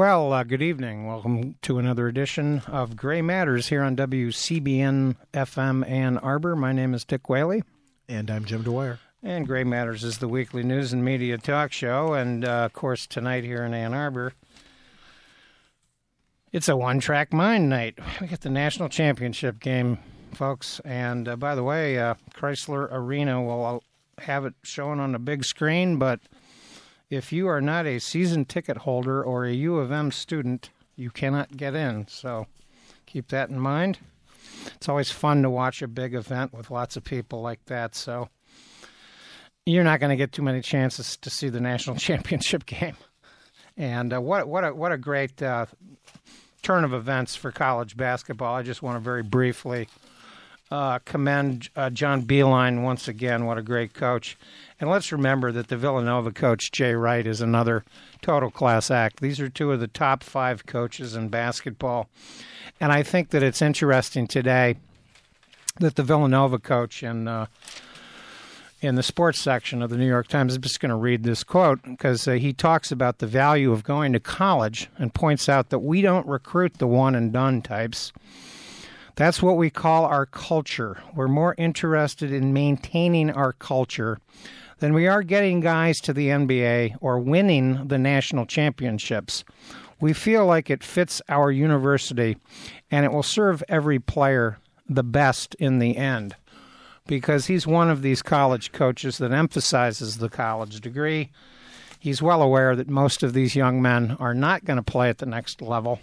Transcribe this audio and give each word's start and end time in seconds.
Well, 0.00 0.32
uh, 0.32 0.44
good 0.44 0.62
evening. 0.62 1.06
Welcome 1.06 1.56
to 1.60 1.78
another 1.78 2.08
edition 2.08 2.62
of 2.66 2.96
Gray 2.96 3.20
Matters 3.20 3.68
here 3.68 3.82
on 3.82 3.96
WCBN 3.96 5.16
FM 5.34 5.86
Ann 5.86 6.16
Arbor. 6.16 6.56
My 6.56 6.72
name 6.72 6.94
is 6.94 7.04
Dick 7.04 7.28
Whaley. 7.28 7.64
And 8.08 8.30
I'm 8.30 8.46
Jim 8.46 8.62
Dwyer. 8.62 8.98
And 9.22 9.46
Gray 9.46 9.62
Matters 9.62 10.02
is 10.02 10.16
the 10.16 10.26
weekly 10.26 10.62
news 10.62 10.94
and 10.94 11.04
media 11.04 11.36
talk 11.36 11.70
show. 11.72 12.14
And, 12.14 12.46
uh, 12.46 12.62
of 12.64 12.72
course, 12.72 13.06
tonight 13.06 13.44
here 13.44 13.62
in 13.62 13.74
Ann 13.74 13.92
Arbor, 13.92 14.32
it's 16.50 16.70
a 16.70 16.78
one 16.78 17.00
track 17.00 17.34
mind 17.34 17.68
night. 17.68 17.98
We 18.22 18.26
get 18.26 18.40
the 18.40 18.48
national 18.48 18.88
championship 18.88 19.60
game, 19.60 19.98
folks. 20.32 20.80
And, 20.82 21.28
uh, 21.28 21.36
by 21.36 21.54
the 21.54 21.62
way, 21.62 21.98
uh, 21.98 22.14
Crisler 22.34 22.88
Arena 22.90 23.42
will 23.42 23.84
have 24.16 24.46
it 24.46 24.54
shown 24.62 24.98
on 24.98 25.12
the 25.12 25.18
big 25.18 25.44
screen, 25.44 25.98
but 25.98 26.20
if 27.10 27.32
you 27.32 27.48
are 27.48 27.60
not 27.60 27.86
a 27.86 27.98
season 27.98 28.44
ticket 28.44 28.78
holder 28.78 29.22
or 29.22 29.44
a 29.44 29.52
U 29.52 29.78
of 29.78 29.90
M 29.90 30.12
student, 30.12 30.70
you 30.96 31.10
cannot 31.10 31.56
get 31.56 31.74
in. 31.74 32.06
So 32.08 32.46
keep 33.04 33.28
that 33.28 33.50
in 33.50 33.58
mind. 33.58 33.98
It's 34.76 34.88
always 34.88 35.10
fun 35.10 35.42
to 35.42 35.50
watch 35.50 35.82
a 35.82 35.88
big 35.88 36.14
event 36.14 36.52
with 36.52 36.70
lots 36.70 36.96
of 36.96 37.04
people 37.04 37.42
like 37.42 37.64
that. 37.66 37.94
So 37.94 38.28
you're 39.66 39.84
not 39.84 40.00
going 40.00 40.10
to 40.10 40.16
get 40.16 40.32
too 40.32 40.42
many 40.42 40.60
chances 40.60 41.16
to 41.18 41.30
see 41.30 41.48
the 41.48 41.60
national 41.60 41.96
championship 42.08 42.64
game. 42.64 42.96
And 43.76 44.12
uh, 44.12 44.20
what 44.20 44.46
what 44.48 44.64
a, 44.64 44.74
what 44.74 44.92
a 44.92 44.98
great 44.98 45.42
uh, 45.42 45.66
turn 46.62 46.84
of 46.84 46.92
events 46.92 47.34
for 47.34 47.50
college 47.50 47.96
basketball. 47.96 48.54
I 48.54 48.62
just 48.62 48.82
want 48.82 48.96
to 48.96 49.00
very 49.00 49.22
briefly 49.22 49.88
uh, 50.70 51.00
commend 51.00 51.68
uh, 51.74 51.90
John 51.90 52.22
Beilein 52.22 52.82
once 52.82 53.08
again. 53.08 53.44
What 53.44 53.58
a 53.58 53.62
great 53.62 53.92
coach. 53.92 54.38
And 54.78 54.88
let's 54.88 55.12
remember 55.12 55.52
that 55.52 55.68
the 55.68 55.76
Villanova 55.76 56.30
coach, 56.30 56.70
Jay 56.70 56.94
Wright, 56.94 57.26
is 57.26 57.40
another 57.40 57.84
total 58.22 58.50
class 58.50 58.90
act. 58.90 59.20
These 59.20 59.40
are 59.40 59.48
two 59.48 59.72
of 59.72 59.80
the 59.80 59.88
top 59.88 60.22
five 60.22 60.66
coaches 60.66 61.16
in 61.16 61.28
basketball. 61.28 62.08
And 62.80 62.92
I 62.92 63.02
think 63.02 63.30
that 63.30 63.42
it's 63.42 63.60
interesting 63.60 64.26
today 64.26 64.76
that 65.80 65.96
the 65.96 66.02
Villanova 66.02 66.58
coach 66.58 67.02
in, 67.02 67.26
uh, 67.26 67.46
in 68.80 68.94
the 68.94 69.02
sports 69.02 69.40
section 69.40 69.82
of 69.82 69.90
the 69.90 69.96
New 69.96 70.06
York 70.06 70.28
Times, 70.28 70.54
I'm 70.54 70.62
just 70.62 70.80
going 70.80 70.90
to 70.90 70.96
read 70.96 71.24
this 71.24 71.42
quote 71.42 71.82
because 71.82 72.26
uh, 72.28 72.32
he 72.32 72.52
talks 72.52 72.92
about 72.92 73.18
the 73.18 73.26
value 73.26 73.72
of 73.72 73.84
going 73.84 74.12
to 74.12 74.20
college 74.20 74.88
and 74.96 75.12
points 75.12 75.48
out 75.48 75.70
that 75.70 75.80
we 75.80 76.00
don't 76.00 76.26
recruit 76.26 76.78
the 76.78 76.86
one 76.86 77.14
and 77.14 77.32
done 77.32 77.60
types. 77.60 78.12
That's 79.20 79.42
what 79.42 79.58
we 79.58 79.68
call 79.68 80.06
our 80.06 80.24
culture. 80.24 80.96
We're 81.14 81.28
more 81.28 81.54
interested 81.58 82.32
in 82.32 82.54
maintaining 82.54 83.30
our 83.30 83.52
culture 83.52 84.18
than 84.78 84.94
we 84.94 85.08
are 85.08 85.22
getting 85.22 85.60
guys 85.60 86.00
to 86.00 86.14
the 86.14 86.28
NBA 86.28 86.96
or 87.02 87.18
winning 87.18 87.88
the 87.88 87.98
national 87.98 88.46
championships. 88.46 89.44
We 90.00 90.14
feel 90.14 90.46
like 90.46 90.70
it 90.70 90.82
fits 90.82 91.20
our 91.28 91.50
university 91.50 92.38
and 92.90 93.04
it 93.04 93.12
will 93.12 93.22
serve 93.22 93.62
every 93.68 93.98
player 93.98 94.58
the 94.88 95.04
best 95.04 95.54
in 95.56 95.80
the 95.80 95.98
end 95.98 96.34
because 97.06 97.44
he's 97.44 97.66
one 97.66 97.90
of 97.90 98.00
these 98.00 98.22
college 98.22 98.72
coaches 98.72 99.18
that 99.18 99.32
emphasizes 99.32 100.16
the 100.16 100.30
college 100.30 100.80
degree. 100.80 101.28
He's 101.98 102.22
well 102.22 102.40
aware 102.40 102.74
that 102.74 102.88
most 102.88 103.22
of 103.22 103.34
these 103.34 103.54
young 103.54 103.82
men 103.82 104.16
are 104.18 104.32
not 104.32 104.64
going 104.64 104.78
to 104.78 104.82
play 104.82 105.10
at 105.10 105.18
the 105.18 105.26
next 105.26 105.60
level. 105.60 106.00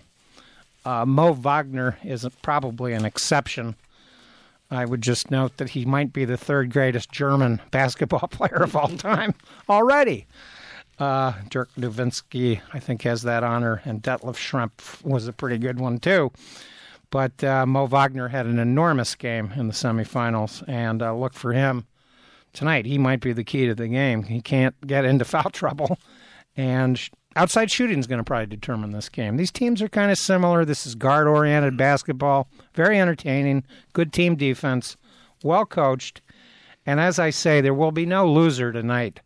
Uh, 0.87 1.05
Mo 1.05 1.33
Wagner 1.33 1.97
is 2.01 2.25
probably 2.41 2.93
an 2.93 3.03
exception 3.03 3.75
I 4.71 4.85
would 4.85 5.01
just 5.01 5.29
note 5.29 5.57
that 5.57 5.71
he 5.71 5.83
might 5.83 6.13
be 6.13 6.23
the 6.23 6.37
third 6.37 6.71
greatest 6.71 7.11
German 7.11 7.59
basketball 7.71 8.27
player 8.31 8.63
of 8.63 8.73
all 8.73 8.87
time 8.87 9.33
already. 9.69 10.27
Uh, 10.97 11.33
Dirk 11.49 11.69
Nowitzki, 11.75 12.61
I 12.73 12.79
think, 12.79 13.01
has 13.01 13.23
that 13.23 13.43
honor, 13.43 13.81
and 13.83 14.01
Detlef 14.01 14.37
Schrempf 14.37 15.03
was 15.03 15.27
a 15.27 15.33
pretty 15.33 15.57
good 15.57 15.77
one, 15.77 15.99
too. 15.99 16.31
But 17.09 17.43
uh, 17.43 17.65
Mo 17.65 17.85
Wagner 17.85 18.29
had 18.29 18.45
an 18.45 18.57
enormous 18.57 19.13
game 19.15 19.51
in 19.57 19.67
the 19.67 19.73
semifinals, 19.73 20.63
and 20.69 21.03
uh, 21.03 21.13
look 21.13 21.33
for 21.33 21.51
him 21.51 21.85
tonight. 22.53 22.85
He 22.85 22.97
might 22.97 23.19
be 23.19 23.33
the 23.33 23.43
key 23.43 23.67
to 23.67 23.75
the 23.75 23.89
game. 23.89 24.23
He 24.23 24.41
can't 24.41 24.75
get 24.87 25.03
into 25.03 25.25
foul 25.25 25.49
trouble, 25.51 25.99
and 26.55 26.97
outside 27.37 27.69
shooting 27.69 27.99
is 27.99 28.07
going 28.07 28.17
to 28.17 28.23
probably 28.23 28.47
determine 28.47 28.91
this 28.91 29.09
game. 29.09 29.37
These 29.37 29.51
teams 29.51 29.81
are 29.81 29.87
kind 29.87 30.11
of 30.11 30.17
similar. 30.17 30.65
This 30.65 30.87
is 30.87 30.95
guard 30.95 31.27
oriented 31.27 31.77
basketball, 31.77 32.49
very 32.73 32.99
entertaining, 32.99 33.63
good 33.93 34.11
team 34.11 34.35
defense, 34.35 34.97
well 35.43 35.65
coached. 35.65 36.21
And 36.85 36.99
as 36.99 37.19
I 37.19 37.29
say, 37.29 37.61
there 37.61 37.73
will 37.73 37.91
be 37.91 38.05
no 38.05 38.29
loser 38.29 38.71
tonight. 38.71 39.19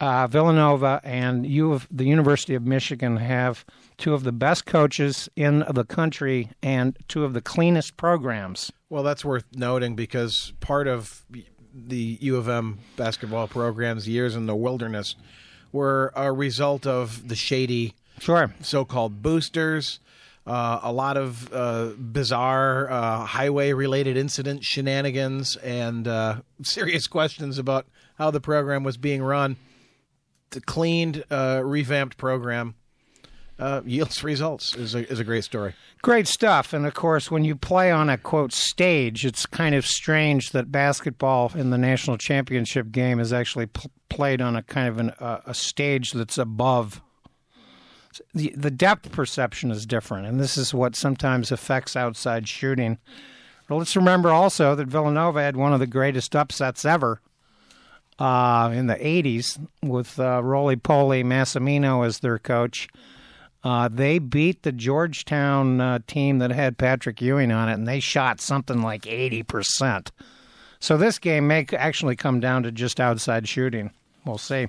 Uh, 0.00 0.26
Villanova 0.26 1.00
and 1.02 1.46
U 1.46 1.72
of 1.72 1.88
the 1.90 2.04
University 2.04 2.54
of 2.54 2.66
Michigan 2.66 3.16
have 3.16 3.64
two 3.96 4.12
of 4.12 4.22
the 4.22 4.32
best 4.32 4.66
coaches 4.66 5.28
in 5.34 5.64
the 5.70 5.84
country 5.84 6.50
and 6.62 6.96
two 7.08 7.24
of 7.24 7.32
the 7.32 7.40
cleanest 7.40 7.96
programs. 7.96 8.72
Well, 8.90 9.02
that's 9.02 9.24
worth 9.24 9.44
noting 9.54 9.96
because 9.96 10.52
part 10.60 10.88
of 10.88 11.24
the 11.74 12.18
U 12.20 12.36
of 12.36 12.48
M 12.48 12.78
basketball 12.96 13.48
program's 13.48 14.08
years 14.08 14.36
in 14.36 14.46
the 14.46 14.54
wilderness 14.54 15.16
were 15.74 16.12
a 16.14 16.32
result 16.32 16.86
of 16.86 17.28
the 17.28 17.34
shady 17.34 17.94
sure. 18.20 18.54
so-called 18.62 19.20
boosters. 19.20 19.98
Uh, 20.46 20.78
a 20.82 20.92
lot 20.92 21.16
of 21.16 21.52
uh, 21.52 21.86
bizarre 21.98 22.90
uh, 22.90 23.24
highway-related 23.24 24.16
incident 24.16 24.62
shenanigans 24.62 25.56
and 25.56 26.06
uh, 26.06 26.36
serious 26.62 27.06
questions 27.06 27.58
about 27.58 27.86
how 28.18 28.30
the 28.30 28.40
program 28.40 28.84
was 28.84 28.96
being 28.96 29.22
run. 29.22 29.56
The 30.50 30.60
cleaned, 30.60 31.24
uh, 31.30 31.62
revamped 31.64 32.16
program 32.18 32.76
uh, 33.58 33.82
yields 33.84 34.24
results. 34.24 34.74
is 34.76 34.94
a 34.94 35.08
is 35.08 35.20
a 35.20 35.24
great 35.24 35.44
story. 35.44 35.74
Great 36.02 36.26
stuff. 36.26 36.72
And 36.72 36.86
of 36.86 36.94
course, 36.94 37.30
when 37.30 37.44
you 37.44 37.56
play 37.56 37.90
on 37.90 38.10
a 38.10 38.18
quote 38.18 38.52
stage, 38.52 39.24
it's 39.24 39.46
kind 39.46 39.74
of 39.74 39.86
strange 39.86 40.50
that 40.50 40.72
basketball 40.72 41.52
in 41.54 41.70
the 41.70 41.78
national 41.78 42.18
championship 42.18 42.90
game 42.90 43.20
is 43.20 43.32
actually 43.32 43.66
pl- 43.66 43.90
played 44.08 44.40
on 44.40 44.56
a 44.56 44.62
kind 44.62 44.88
of 44.88 44.98
an, 44.98 45.10
uh, 45.20 45.40
a 45.46 45.54
stage 45.54 46.12
that's 46.12 46.38
above. 46.38 47.00
The, 48.32 48.52
the 48.56 48.70
depth 48.70 49.10
perception 49.10 49.72
is 49.72 49.86
different, 49.86 50.26
and 50.26 50.38
this 50.38 50.56
is 50.56 50.72
what 50.72 50.94
sometimes 50.94 51.50
affects 51.50 51.96
outside 51.96 52.46
shooting. 52.46 52.98
But 53.68 53.76
let's 53.76 53.96
remember 53.96 54.30
also 54.30 54.74
that 54.74 54.86
Villanova 54.86 55.40
had 55.40 55.56
one 55.56 55.72
of 55.72 55.80
the 55.80 55.86
greatest 55.86 56.36
upsets 56.36 56.84
ever 56.84 57.20
uh, 58.18 58.70
in 58.72 58.86
the 58.86 58.94
80s 58.96 59.58
with 59.82 60.20
uh, 60.20 60.42
Roly 60.44 60.76
Poly 60.76 61.24
Massimino 61.24 62.06
as 62.06 62.20
their 62.20 62.38
coach. 62.38 62.88
Uh, 63.64 63.88
they 63.88 64.18
beat 64.18 64.62
the 64.62 64.72
Georgetown 64.72 65.80
uh, 65.80 65.98
team 66.06 66.38
that 66.38 66.50
had 66.50 66.76
Patrick 66.76 67.22
Ewing 67.22 67.50
on 67.50 67.70
it, 67.70 67.72
and 67.72 67.88
they 67.88 67.98
shot 67.98 68.40
something 68.40 68.82
like 68.82 69.02
80%. 69.02 70.10
So 70.78 70.98
this 70.98 71.18
game 71.18 71.46
may 71.48 71.66
actually 71.72 72.14
come 72.14 72.40
down 72.40 72.62
to 72.64 72.70
just 72.70 73.00
outside 73.00 73.48
shooting. 73.48 73.90
We'll 74.26 74.36
see. 74.36 74.68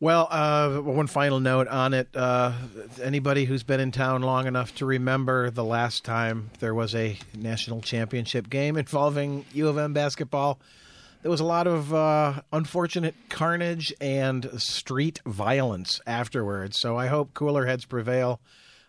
Well, 0.00 0.28
uh, 0.30 0.78
one 0.78 1.06
final 1.06 1.40
note 1.40 1.68
on 1.68 1.92
it. 1.92 2.08
Uh, 2.16 2.52
anybody 3.02 3.44
who's 3.44 3.62
been 3.62 3.80
in 3.80 3.92
town 3.92 4.22
long 4.22 4.46
enough 4.46 4.74
to 4.76 4.86
remember 4.86 5.50
the 5.50 5.62
last 5.62 6.04
time 6.04 6.50
there 6.58 6.74
was 6.74 6.94
a 6.94 7.18
national 7.36 7.82
championship 7.82 8.48
game 8.48 8.76
involving 8.76 9.44
U 9.52 9.68
of 9.68 9.76
M 9.76 9.92
basketball, 9.92 10.58
there 11.22 11.30
was 11.30 11.40
a 11.40 11.44
lot 11.44 11.66
of 11.66 11.92
uh, 11.92 12.42
unfortunate 12.52 13.14
carnage 13.28 13.92
and 14.00 14.50
street 14.60 15.20
violence 15.26 16.00
afterwards. 16.06 16.78
So 16.78 16.96
I 16.96 17.06
hope 17.06 17.34
cooler 17.34 17.66
heads 17.66 17.84
prevail. 17.84 18.40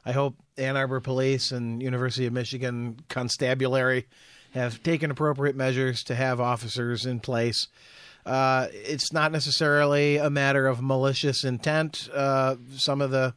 I 0.05 0.11
hope 0.13 0.35
Ann 0.57 0.77
Arbor 0.77 0.99
Police 0.99 1.51
and 1.51 1.81
University 1.81 2.25
of 2.25 2.33
Michigan 2.33 2.99
Constabulary 3.09 4.07
have 4.51 4.83
taken 4.83 5.11
appropriate 5.11 5.55
measures 5.55 6.03
to 6.03 6.15
have 6.15 6.41
officers 6.41 7.05
in 7.05 7.19
place 7.19 7.67
uh, 8.25 8.67
it's 8.71 9.11
not 9.11 9.31
necessarily 9.31 10.17
a 10.17 10.29
matter 10.29 10.67
of 10.67 10.81
malicious 10.81 11.43
intent. 11.43 12.09
Uh, 12.13 12.55
some 12.75 13.01
of 13.01 13.11
the 13.11 13.33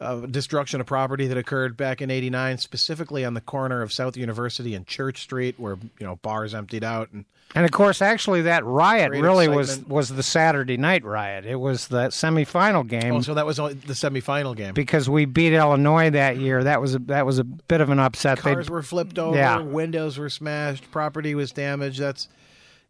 uh, 0.00 0.20
destruction 0.26 0.80
of 0.80 0.86
property 0.86 1.26
that 1.28 1.38
occurred 1.38 1.76
back 1.76 2.02
in 2.02 2.10
'89, 2.10 2.58
specifically 2.58 3.24
on 3.24 3.34
the 3.34 3.40
corner 3.40 3.82
of 3.82 3.92
South 3.92 4.16
University 4.16 4.74
and 4.74 4.86
Church 4.86 5.22
Street, 5.22 5.58
where 5.58 5.76
you 5.98 6.06
know 6.06 6.16
bars 6.16 6.54
emptied 6.54 6.84
out, 6.84 7.10
and 7.12 7.24
and 7.54 7.64
of 7.64 7.70
course, 7.70 8.00
actually, 8.00 8.42
that 8.42 8.64
riot 8.64 9.10
really 9.10 9.44
excitement. 9.44 9.56
was 9.56 9.84
was 9.86 10.08
the 10.08 10.22
Saturday 10.22 10.76
night 10.76 11.04
riot. 11.04 11.44
It 11.44 11.56
was 11.56 11.88
the 11.88 12.08
semifinal 12.08 12.86
game. 12.86 13.16
Oh, 13.16 13.20
so 13.20 13.34
that 13.34 13.44
was 13.44 13.56
the 13.56 13.92
semifinal 13.92 14.56
game 14.56 14.72
because 14.72 15.10
we 15.10 15.26
beat 15.26 15.52
Illinois 15.52 16.10
that 16.10 16.38
year. 16.38 16.64
That 16.64 16.80
was 16.80 16.94
a 16.94 16.98
that 17.00 17.26
was 17.26 17.38
a 17.38 17.44
bit 17.44 17.80
of 17.80 17.90
an 17.90 17.98
upset. 17.98 18.38
Cars 18.38 18.66
They'd, 18.66 18.70
were 18.70 18.82
flipped 18.82 19.18
over, 19.18 19.36
yeah. 19.36 19.60
windows 19.60 20.16
were 20.16 20.30
smashed, 20.30 20.90
property 20.90 21.34
was 21.34 21.52
damaged. 21.52 22.00
That's 22.00 22.28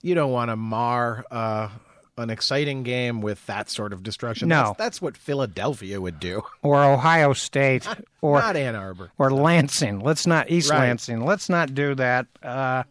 you 0.00 0.14
don't 0.14 0.30
want 0.30 0.50
to 0.50 0.56
mar 0.56 1.24
uh, 1.32 1.68
an 2.16 2.30
exciting 2.30 2.84
game 2.84 3.20
with 3.20 3.44
that 3.46 3.68
sort 3.68 3.92
of 3.92 4.04
destruction. 4.04 4.48
No, 4.48 4.66
that's, 4.66 4.78
that's 4.78 5.02
what 5.02 5.16
Philadelphia 5.16 6.00
would 6.00 6.20
do, 6.20 6.42
or 6.62 6.84
Ohio 6.84 7.32
State, 7.32 7.86
or 8.20 8.38
not 8.38 8.54
Ann 8.54 8.76
Arbor, 8.76 9.10
or 9.18 9.30
Lansing. 9.32 9.98
Let's 10.00 10.24
not 10.24 10.52
East 10.52 10.70
right. 10.70 10.80
Lansing. 10.80 11.24
Let's 11.24 11.48
not 11.48 11.74
do 11.74 11.96
that. 11.96 12.26
Uh, 12.40 12.84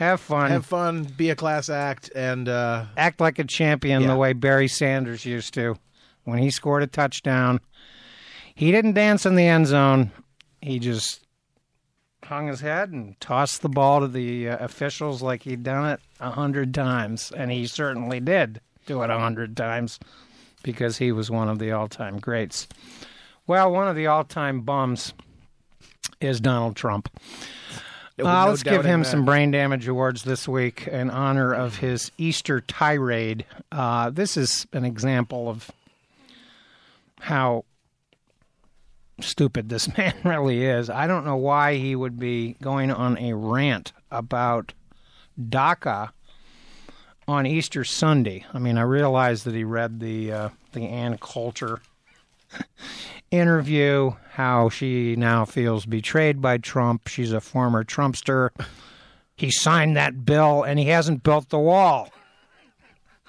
have 0.00 0.20
fun. 0.20 0.50
Have 0.50 0.66
fun. 0.66 1.04
Be 1.04 1.30
a 1.30 1.36
class 1.36 1.68
act 1.68 2.10
and 2.14 2.48
uh, 2.48 2.86
act 2.96 3.20
like 3.20 3.38
a 3.38 3.44
champion 3.44 4.02
yeah. 4.02 4.08
the 4.08 4.16
way 4.16 4.32
Barry 4.32 4.66
Sanders 4.66 5.24
used 5.24 5.54
to 5.54 5.76
when 6.24 6.38
he 6.38 6.50
scored 6.50 6.82
a 6.82 6.86
touchdown. 6.86 7.60
He 8.54 8.72
didn't 8.72 8.94
dance 8.94 9.26
in 9.26 9.36
the 9.36 9.46
end 9.46 9.66
zone. 9.66 10.10
He 10.60 10.78
just 10.78 11.24
hung 12.24 12.46
his 12.48 12.60
head 12.60 12.90
and 12.90 13.20
tossed 13.20 13.60
the 13.60 13.68
ball 13.68 14.00
to 14.00 14.08
the 14.08 14.48
uh, 14.48 14.64
officials 14.64 15.22
like 15.22 15.42
he'd 15.42 15.62
done 15.62 15.90
it 15.90 16.00
a 16.18 16.30
hundred 16.30 16.72
times, 16.72 17.32
and 17.36 17.50
he 17.50 17.66
certainly 17.66 18.20
did 18.20 18.60
do 18.86 19.02
it 19.02 19.10
a 19.10 19.18
hundred 19.18 19.56
times 19.56 19.98
because 20.62 20.98
he 20.98 21.12
was 21.12 21.30
one 21.30 21.48
of 21.48 21.58
the 21.58 21.72
all-time 21.72 22.18
greats. 22.18 22.68
Well, 23.46 23.70
one 23.70 23.88
of 23.88 23.96
the 23.96 24.06
all-time 24.06 24.62
bums 24.62 25.12
is 26.20 26.40
Donald 26.40 26.76
Trump. 26.76 27.08
Uh, 28.20 28.44
no 28.44 28.50
let's 28.50 28.62
give 28.62 28.84
him 28.84 29.04
some 29.04 29.24
brain 29.24 29.50
damage 29.50 29.88
awards 29.88 30.22
this 30.22 30.46
week 30.48 30.86
in 30.86 31.10
honor 31.10 31.52
of 31.52 31.76
his 31.76 32.10
Easter 32.18 32.60
tirade. 32.60 33.44
Uh, 33.72 34.10
this 34.10 34.36
is 34.36 34.66
an 34.72 34.84
example 34.84 35.48
of 35.48 35.70
how 37.20 37.64
stupid 39.20 39.68
this 39.68 39.96
man 39.98 40.14
really 40.24 40.64
is. 40.64 40.90
I 40.90 41.06
don't 41.06 41.24
know 41.24 41.36
why 41.36 41.76
he 41.76 41.94
would 41.94 42.18
be 42.18 42.56
going 42.62 42.90
on 42.90 43.18
a 43.18 43.34
rant 43.34 43.92
about 44.10 44.72
DACA 45.40 46.10
on 47.28 47.46
Easter 47.46 47.84
Sunday. 47.84 48.44
I 48.52 48.58
mean, 48.58 48.76
I 48.76 48.82
realize 48.82 49.44
that 49.44 49.54
he 49.54 49.64
read 49.64 50.00
the 50.00 50.32
uh, 50.32 50.48
the 50.72 50.82
Ann 50.82 51.18
Coulter 51.18 51.80
interview, 53.30 54.12
how 54.32 54.68
she 54.68 55.16
now 55.16 55.44
feels 55.44 55.86
betrayed 55.86 56.40
by 56.40 56.58
Trump. 56.58 57.08
She's 57.08 57.32
a 57.32 57.40
former 57.40 57.84
Trumpster. 57.84 58.50
He 59.36 59.50
signed 59.50 59.96
that 59.96 60.24
bill 60.24 60.62
and 60.62 60.78
he 60.78 60.86
hasn't 60.86 61.22
built 61.22 61.48
the 61.48 61.58
wall. 61.58 62.10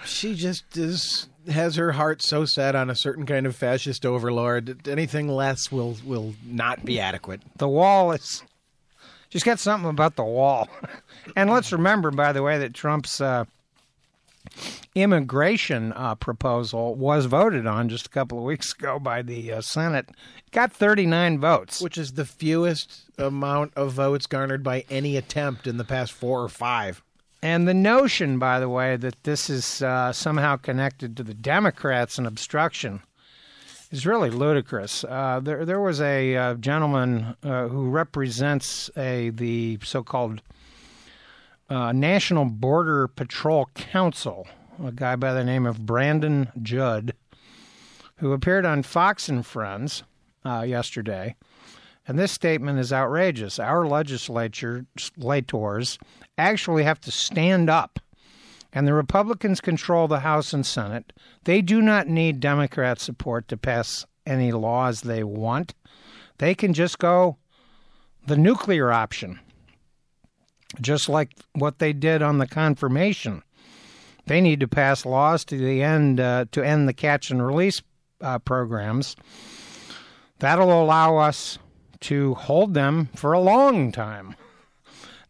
She 0.04 0.34
just 0.36 0.78
is 0.78 1.28
has 1.50 1.76
her 1.76 1.94
heart 1.94 2.22
so 2.22 2.46
set 2.46 2.76
on 2.76 2.90
a 2.90 2.96
certain 2.96 3.26
kind 3.26 3.46
of 3.46 3.56
fascist 3.56 4.06
overlord 4.06 4.68
that 4.68 4.88
anything 4.88 5.28
less 5.28 5.72
will 5.72 5.98
will 6.06 6.36
not 6.46 6.86
be 6.86 7.00
adequate. 7.00 7.42
The 7.58 7.68
wall 7.68 8.12
is. 8.12 8.44
She's 9.30 9.44
got 9.44 9.60
something 9.60 9.90
about 9.90 10.18
the 10.18 10.24
wall. 10.24 10.68
and 11.38 11.50
let's 11.50 11.72
remember, 11.72 12.12
by 12.12 12.34
the 12.34 12.44
way, 12.44 12.60
that 12.60 12.74
Trump's 12.74 13.22
uh, 13.22 13.46
immigration 14.96 15.94
uh, 15.94 16.16
proposal 16.16 16.96
was 16.96 17.26
voted 17.26 17.66
on 17.66 17.90
just 17.90 18.08
a 18.08 18.10
couple 18.10 18.38
of 18.38 18.44
weeks 18.44 18.74
ago 18.74 19.00
by 19.00 19.22
the 19.22 19.54
uh, 19.54 19.62
Senate. 19.62 20.10
Got 20.52 20.74
39 20.74 21.40
votes. 21.40 21.82
Which 21.82 21.98
is 21.98 22.14
the 22.14 22.26
fewest 22.26 23.04
amount 23.18 23.74
of 23.76 23.94
votes 23.94 24.28
garnered 24.28 24.64
by 24.64 24.86
any 24.90 25.16
attempt 25.18 25.68
in 25.68 25.78
the 25.78 25.86
past 25.86 26.12
four 26.12 26.42
or 26.44 26.50
five. 26.50 27.02
And 27.44 27.68
the 27.68 27.74
notion, 27.74 28.38
by 28.38 28.60
the 28.60 28.70
way, 28.70 28.98
that 28.98 29.24
this 29.24 29.50
is 29.50 29.82
uh, 29.82 30.14
somehow 30.14 30.58
connected 30.58 31.18
to 31.18 31.24
the 31.24 31.34
Democrats 31.34 32.18
and 32.18 32.28
obstruction 32.28 33.02
is 33.92 34.06
really 34.06 34.30
ludicrous. 34.30 35.04
Uh, 35.04 35.40
there, 35.44 35.66
there 35.66 35.82
was 35.82 36.00
a 36.02 36.36
uh, 36.36 36.54
gentleman 36.56 37.36
uh, 37.44 37.68
who 37.68 37.90
represents 37.90 38.90
a 38.96 39.32
the 39.32 39.80
so-called 39.84 40.42
uh, 41.72 41.94
National 41.94 42.44
Border 42.44 43.08
Patrol 43.08 43.70
Council, 43.74 44.46
a 44.84 44.92
guy 44.92 45.16
by 45.16 45.34
the 45.34 45.46
name 45.46 45.66
of 45.66 45.86
Brandon 45.86 46.52
Judd, 46.62 47.14
who 48.18 48.34
appeared 48.34 48.66
on 48.66 48.84
Fox 48.84 49.30
and 49.30 49.46
Friends 49.46 50.04
uh, 50.44 50.66
yesterday. 50.68 51.36
And 52.06 52.20
this 52.20 52.34
statement 52.34 52.80
is 52.80 52.92
outrageous. 52.92 53.58
Our 53.58 53.88
legislators 53.88 54.84
actually 56.38 56.84
have 56.84 57.00
to 57.00 57.12
stand 57.12 57.70
up, 57.70 58.00
and 58.74 58.86
the 58.86 58.94
Republicans 58.94 59.62
control 59.62 60.10
the 60.10 60.20
House 60.20 60.52
and 60.52 60.66
Senate. 60.66 61.14
They 61.46 61.62
do 61.62 61.82
not 61.82 62.08
need 62.10 62.42
Democrat 62.42 63.00
support 63.00 63.48
to 63.48 63.56
pass 63.56 64.06
any 64.26 64.52
laws 64.52 65.02
they 65.02 65.24
want. 65.24 65.74
They 66.38 66.54
can 66.54 66.74
just 66.74 67.00
go 67.00 67.38
the 68.28 68.36
nuclear 68.36 68.92
option, 68.92 69.40
just 70.80 71.10
like 71.10 71.36
what 71.54 71.80
they 71.80 71.94
did 71.94 72.22
on 72.22 72.38
the 72.38 72.48
confirmation. 72.48 73.44
They 74.28 74.42
need 74.42 74.60
to 74.60 74.68
pass 74.68 75.06
laws 75.06 75.44
to 75.46 75.58
the 75.58 75.82
end 75.82 76.20
uh, 76.20 76.46
to 76.52 76.64
end 76.64 76.88
the 76.88 76.94
catch 76.94 77.32
and 77.32 77.46
release 77.46 77.82
uh, 78.22 78.40
programs. 78.40 79.16
That'll 80.40 80.82
allow 80.82 81.18
us 81.18 81.58
to 82.02 82.36
hold 82.36 82.74
them 82.74 83.10
for 83.16 83.34
a 83.34 83.40
long 83.40 83.92
time. 83.92 84.36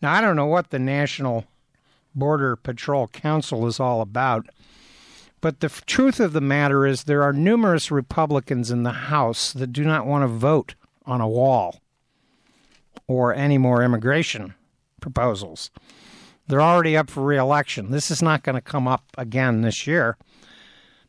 Now, 0.01 0.13
I 0.13 0.21
don't 0.21 0.35
know 0.35 0.45
what 0.45 0.69
the 0.69 0.79
National 0.79 1.45
Border 2.15 2.55
Patrol 2.55 3.07
Council 3.07 3.67
is 3.67 3.79
all 3.79 4.01
about, 4.01 4.47
but 5.41 5.59
the 5.59 5.65
f- 5.65 5.85
truth 5.85 6.19
of 6.19 6.33
the 6.33 6.41
matter 6.41 6.85
is 6.85 7.03
there 7.03 7.23
are 7.23 7.33
numerous 7.33 7.91
Republicans 7.91 8.71
in 8.71 8.83
the 8.83 8.91
House 8.91 9.53
that 9.53 9.73
do 9.73 9.83
not 9.83 10.05
want 10.05 10.23
to 10.23 10.27
vote 10.27 10.75
on 11.05 11.21
a 11.21 11.27
wall 11.27 11.81
or 13.07 13.33
any 13.33 13.57
more 13.57 13.83
immigration 13.83 14.53
proposals. 15.01 15.69
They're 16.47 16.61
already 16.61 16.95
up 16.95 17.09
for 17.09 17.23
reelection. 17.23 17.91
This 17.91 18.09
is 18.11 18.21
not 18.21 18.43
going 18.43 18.55
to 18.55 18.61
come 18.61 18.87
up 18.87 19.03
again 19.17 19.61
this 19.61 19.85
year. 19.85 20.17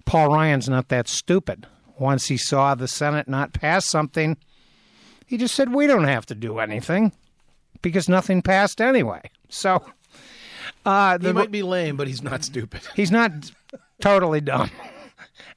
Paul 0.04 0.32
Ryan's 0.32 0.68
not 0.68 0.88
that 0.88 1.08
stupid. 1.08 1.66
Once 1.98 2.26
he 2.26 2.36
saw 2.36 2.74
the 2.74 2.88
Senate 2.88 3.28
not 3.28 3.52
pass 3.52 3.88
something, 3.88 4.36
he 5.26 5.36
just 5.36 5.54
said, 5.54 5.72
We 5.72 5.86
don't 5.86 6.04
have 6.04 6.26
to 6.26 6.34
do 6.34 6.58
anything 6.58 7.12
because 7.80 8.08
nothing 8.08 8.42
passed 8.42 8.80
anyway. 8.80 9.22
So, 9.48 9.84
uh, 10.84 11.18
He 11.18 11.32
might 11.32 11.50
be 11.52 11.62
lame, 11.62 11.96
but 11.96 12.08
he's 12.08 12.22
not 12.22 12.44
stupid. 12.44 12.80
he's 12.94 13.10
not 13.10 13.30
totally 14.00 14.40
dumb. 14.40 14.70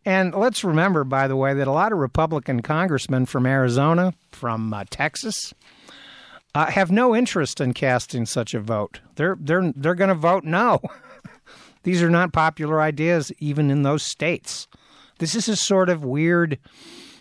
And 0.06 0.36
let's 0.36 0.64
remember, 0.64 1.04
by 1.04 1.28
the 1.28 1.36
way, 1.36 1.54
that 1.56 1.68
a 1.68 1.72
lot 1.72 1.92
of 1.92 1.98
Republican 1.98 2.62
congressmen 2.62 3.26
from 3.26 3.46
Arizona, 3.48 4.14
from 4.32 4.72
uh, 4.74 4.84
Texas, 4.90 5.54
uh, 6.56 6.72
have 6.72 6.90
no 6.90 7.14
interest 7.14 7.60
in 7.60 7.74
casting 7.74 8.26
such 8.26 8.54
a 8.54 8.60
vote. 8.60 9.02
They're 9.16 9.38
they're 9.40 9.74
they're 9.76 9.94
going 9.94 10.10
to 10.10 10.16
vote 10.16 10.46
no. 10.46 10.82
These 11.84 12.02
are 12.02 12.10
not 12.10 12.34
popular 12.34 12.82
ideas, 12.82 13.32
even 13.40 13.70
in 13.70 13.84
those 13.84 14.02
states. 14.02 14.68
This 15.20 15.36
is 15.36 15.48
a 15.48 15.56
sort 15.56 15.90
of 15.90 16.04
weird 16.04 16.58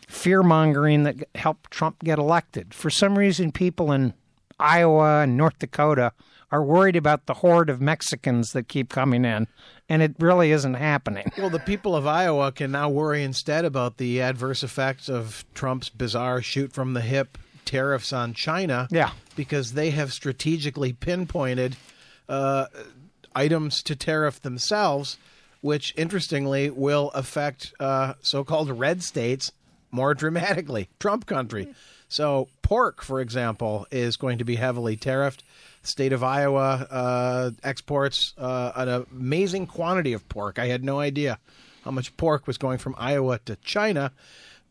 fear 0.08 0.42
mongering 0.42 1.02
that 1.02 1.28
helped 1.34 1.70
Trump 1.70 2.02
get 2.02 2.18
elected. 2.18 2.72
For 2.72 2.88
some 2.88 3.18
reason, 3.18 3.52
people 3.52 3.92
in 3.92 4.14
Iowa 4.58 5.22
and 5.22 5.36
North 5.36 5.58
Dakota 5.58 6.12
are 6.50 6.62
worried 6.62 6.96
about 6.96 7.26
the 7.26 7.34
horde 7.34 7.68
of 7.68 7.80
Mexicans 7.80 8.52
that 8.52 8.68
keep 8.68 8.88
coming 8.88 9.24
in, 9.24 9.48
and 9.88 10.00
it 10.00 10.14
really 10.20 10.52
isn't 10.52 10.74
happening. 10.74 11.30
Well, 11.36 11.50
the 11.50 11.58
people 11.58 11.96
of 11.96 12.06
Iowa 12.06 12.52
can 12.52 12.70
now 12.70 12.88
worry 12.88 13.24
instead 13.24 13.64
about 13.64 13.96
the 13.96 14.20
adverse 14.20 14.62
effects 14.62 15.08
of 15.08 15.44
Trump's 15.54 15.88
bizarre 15.88 16.40
shoot 16.40 16.72
from 16.72 16.94
the 16.94 17.00
hip 17.00 17.36
tariffs 17.64 18.12
on 18.12 18.34
China. 18.34 18.88
Yeah. 18.90 19.10
Because 19.36 19.72
they 19.72 19.90
have 19.90 20.12
strategically 20.12 20.92
pinpointed 20.92 21.76
uh, 22.28 22.66
items 23.34 23.82
to 23.84 23.96
tariff 23.96 24.40
themselves, 24.40 25.18
which 25.60 25.94
interestingly 25.96 26.70
will 26.70 27.10
affect 27.14 27.72
uh, 27.80 28.14
so 28.20 28.44
called 28.44 28.70
red 28.70 29.02
states 29.02 29.50
more 29.90 30.14
dramatically, 30.14 30.88
Trump 30.98 31.26
country. 31.26 31.72
So, 32.08 32.48
pork, 32.62 33.02
for 33.02 33.20
example, 33.20 33.86
is 33.90 34.16
going 34.16 34.38
to 34.38 34.44
be 34.44 34.56
heavily 34.56 34.96
tariffed. 34.96 35.40
State 35.82 36.12
of 36.12 36.22
Iowa 36.22 36.86
uh, 36.90 37.50
exports 37.62 38.32
uh, 38.38 38.72
an 38.76 38.88
amazing 39.10 39.66
quantity 39.66 40.12
of 40.12 40.28
pork. 40.28 40.58
I 40.58 40.66
had 40.66 40.84
no 40.84 40.98
idea 40.98 41.38
how 41.84 41.90
much 41.90 42.16
pork 42.16 42.46
was 42.46 42.56
going 42.56 42.78
from 42.78 42.94
Iowa 42.98 43.38
to 43.44 43.56
China, 43.56 44.12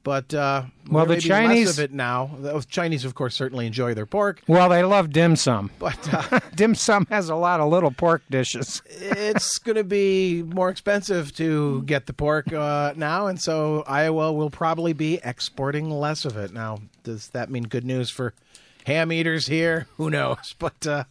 but 0.04 0.34
uh, 0.34 0.64
Well, 0.90 1.06
the 1.06 1.20
Chinese- 1.20 1.78
of 1.78 1.84
it 1.84 1.92
now. 1.94 2.32
The 2.40 2.60
Chinese, 2.70 3.06
of 3.06 3.16
course, 3.16 3.36
certainly 3.36 3.66
enjoy 3.66 3.94
their 3.94 4.06
pork, 4.06 4.42
Well, 4.48 4.70
they 4.70 4.84
love 4.84 5.12
dim 5.12 5.36
sum. 5.36 5.72
but 5.80 5.98
uh, 6.14 6.40
dim 6.56 6.76
sum 6.76 7.06
has 7.10 7.30
a 7.30 7.36
lot 7.36 7.60
of 7.60 7.70
little 7.72 7.92
pork 7.92 8.22
dishes. 8.30 8.82
it's 8.86 9.58
going 9.60 9.78
to 9.78 9.84
be 9.84 10.44
more 10.44 10.70
expensive 10.70 11.34
to 11.36 11.84
get 11.84 12.06
the 12.06 12.14
pork 12.14 12.52
uh, 12.52 12.94
now, 12.96 13.28
and 13.28 13.40
so 13.42 13.84
Iowa 13.88 14.32
will 14.34 14.50
probably 14.50 14.94
be 14.94 15.20
exporting 15.24 15.90
less 15.90 16.26
of 16.26 16.38
it. 16.38 16.54
Now, 16.54 16.80
does 17.04 17.30
that 17.30 17.50
mean 17.50 17.64
good 17.64 17.86
news 17.86 18.10
for 18.10 18.34
ham 18.86 19.12
eaters 19.12 19.48
here? 19.48 19.88
Who 19.98 20.10
knows? 20.10 20.56
But 20.60 20.86
uh, 20.86 21.04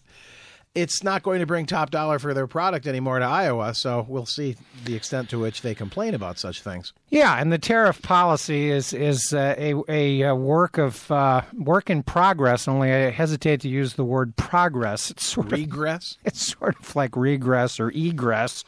it's 0.75 1.03
not 1.03 1.23
going 1.23 1.41
to 1.41 1.47
bring 1.47 1.67
top 1.67 1.91
dollar 1.91 2.19
for 2.19 2.33
their 2.33 2.47
product 2.47 2.87
anymore 2.87 3.19
to 3.19 3.25
Iowa, 3.25 3.75
so 3.75 4.07
we'll 4.09 4.27
see 4.27 4.57
the 4.85 4.95
extent 4.95 5.29
to 5.31 5.39
which 5.39 5.61
they 5.61 5.75
complain 5.75 6.15
about 6.15 6.39
such 6.39 6.63
things. 6.63 6.93
Yeah, 7.11 7.37
and 7.39 7.53
the 7.53 7.59
tariff 7.59 8.01
policy 8.01 8.71
is 8.71 8.93
is 8.93 9.33
uh, 9.35 9.55
a 9.59 10.23
a 10.23 10.35
work 10.35 10.79
of 10.79 11.11
uh, 11.11 11.43
work 11.55 11.91
in 11.91 12.03
progress. 12.03 12.67
Only 12.67 12.93
I 12.93 13.11
hesitate 13.11 13.61
to 13.63 13.69
use 13.69 13.95
the 13.95 14.05
word 14.05 14.37
progress. 14.37 15.11
It's 15.11 15.27
sort 15.27 15.47
of 15.47 15.53
Regress? 15.53 16.17
it's 16.25 16.53
sort 16.53 16.77
of 16.81 16.97
like 16.97 17.17
regress 17.17 17.79
or 17.79 17.91
egress. 17.91 18.65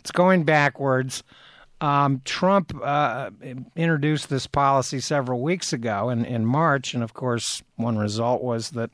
It's 0.00 0.10
going 0.10 0.44
backwards. 0.44 1.22
Um, 1.80 2.22
Trump 2.24 2.72
uh, 2.82 3.30
introduced 3.76 4.30
this 4.30 4.46
policy 4.46 5.00
several 5.00 5.42
weeks 5.42 5.72
ago 5.72 6.08
in, 6.08 6.24
in 6.24 6.46
March, 6.46 6.94
and 6.94 7.02
of 7.02 7.14
course, 7.14 7.62
one 7.76 7.98
result 7.98 8.42
was 8.42 8.70
that 8.70 8.90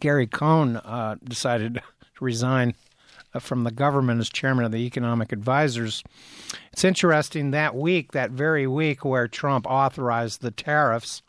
Gary 0.00 0.26
Cohn 0.26 0.76
uh, 0.76 1.16
decided 1.24 1.74
to 1.74 2.24
resign 2.24 2.74
from 3.40 3.64
the 3.64 3.70
government 3.70 4.20
as 4.20 4.28
chairman 4.28 4.64
of 4.64 4.72
the 4.72 4.86
economic 4.86 5.32
advisors. 5.32 6.02
It's 6.72 6.84
interesting 6.84 7.50
that 7.50 7.74
week, 7.74 8.12
that 8.12 8.30
very 8.30 8.66
week 8.66 9.04
where 9.04 9.28
Trump 9.28 9.66
authorized 9.66 10.40
the 10.40 10.50
tariffs, 10.50 11.22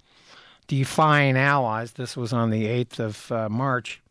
defying 0.67 1.37
allies. 1.37 1.93
This 1.93 2.17
was 2.17 2.33
on 2.33 2.49
the 2.49 2.65
8th 2.65 2.99
of 2.99 3.31
uh, 3.31 3.49
March. 3.49 4.01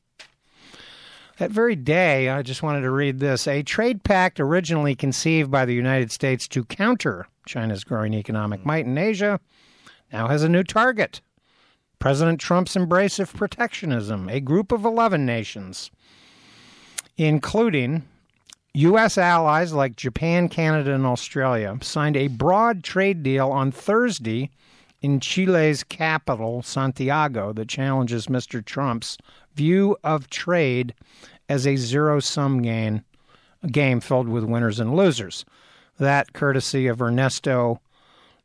That 1.38 1.50
very 1.50 1.76
day, 1.76 2.30
I 2.30 2.40
just 2.40 2.62
wanted 2.62 2.80
to 2.80 2.90
read 2.90 3.20
this. 3.20 3.46
A 3.46 3.62
trade 3.62 4.02
pact 4.02 4.40
originally 4.40 4.94
conceived 4.94 5.50
by 5.50 5.66
the 5.66 5.74
United 5.74 6.10
States 6.10 6.48
to 6.48 6.64
counter 6.64 7.26
China's 7.46 7.84
growing 7.84 8.14
economic 8.14 8.64
might 8.64 8.86
in 8.86 8.96
Asia 8.96 9.38
now 10.10 10.28
has 10.28 10.42
a 10.42 10.48
new 10.48 10.62
target. 10.62 11.20
President 11.98 12.40
Trump's 12.40 12.76
embrace 12.76 13.18
of 13.18 13.32
protectionism, 13.32 14.28
a 14.28 14.40
group 14.40 14.70
of 14.72 14.84
11 14.84 15.24
nations, 15.24 15.90
including 17.16 18.04
U.S. 18.74 19.16
allies 19.16 19.72
like 19.72 19.96
Japan, 19.96 20.48
Canada, 20.48 20.92
and 20.92 21.06
Australia, 21.06 21.78
signed 21.80 22.16
a 22.16 22.28
broad 22.28 22.84
trade 22.84 23.22
deal 23.22 23.50
on 23.50 23.72
Thursday 23.72 24.50
in 25.00 25.20
Chile's 25.20 25.82
capital, 25.82 26.62
Santiago, 26.62 27.52
that 27.54 27.68
challenges 27.68 28.26
Mr. 28.26 28.64
Trump's 28.64 29.16
view 29.54 29.96
of 30.04 30.28
trade 30.28 30.94
as 31.48 31.66
a 31.66 31.76
zero 31.76 32.20
sum 32.20 32.60
game, 32.60 33.02
game 33.70 34.00
filled 34.00 34.28
with 34.28 34.44
winners 34.44 34.78
and 34.78 34.94
losers. 34.94 35.44
That 35.98 36.34
courtesy 36.34 36.86
of 36.86 37.00
Ernesto 37.00 37.80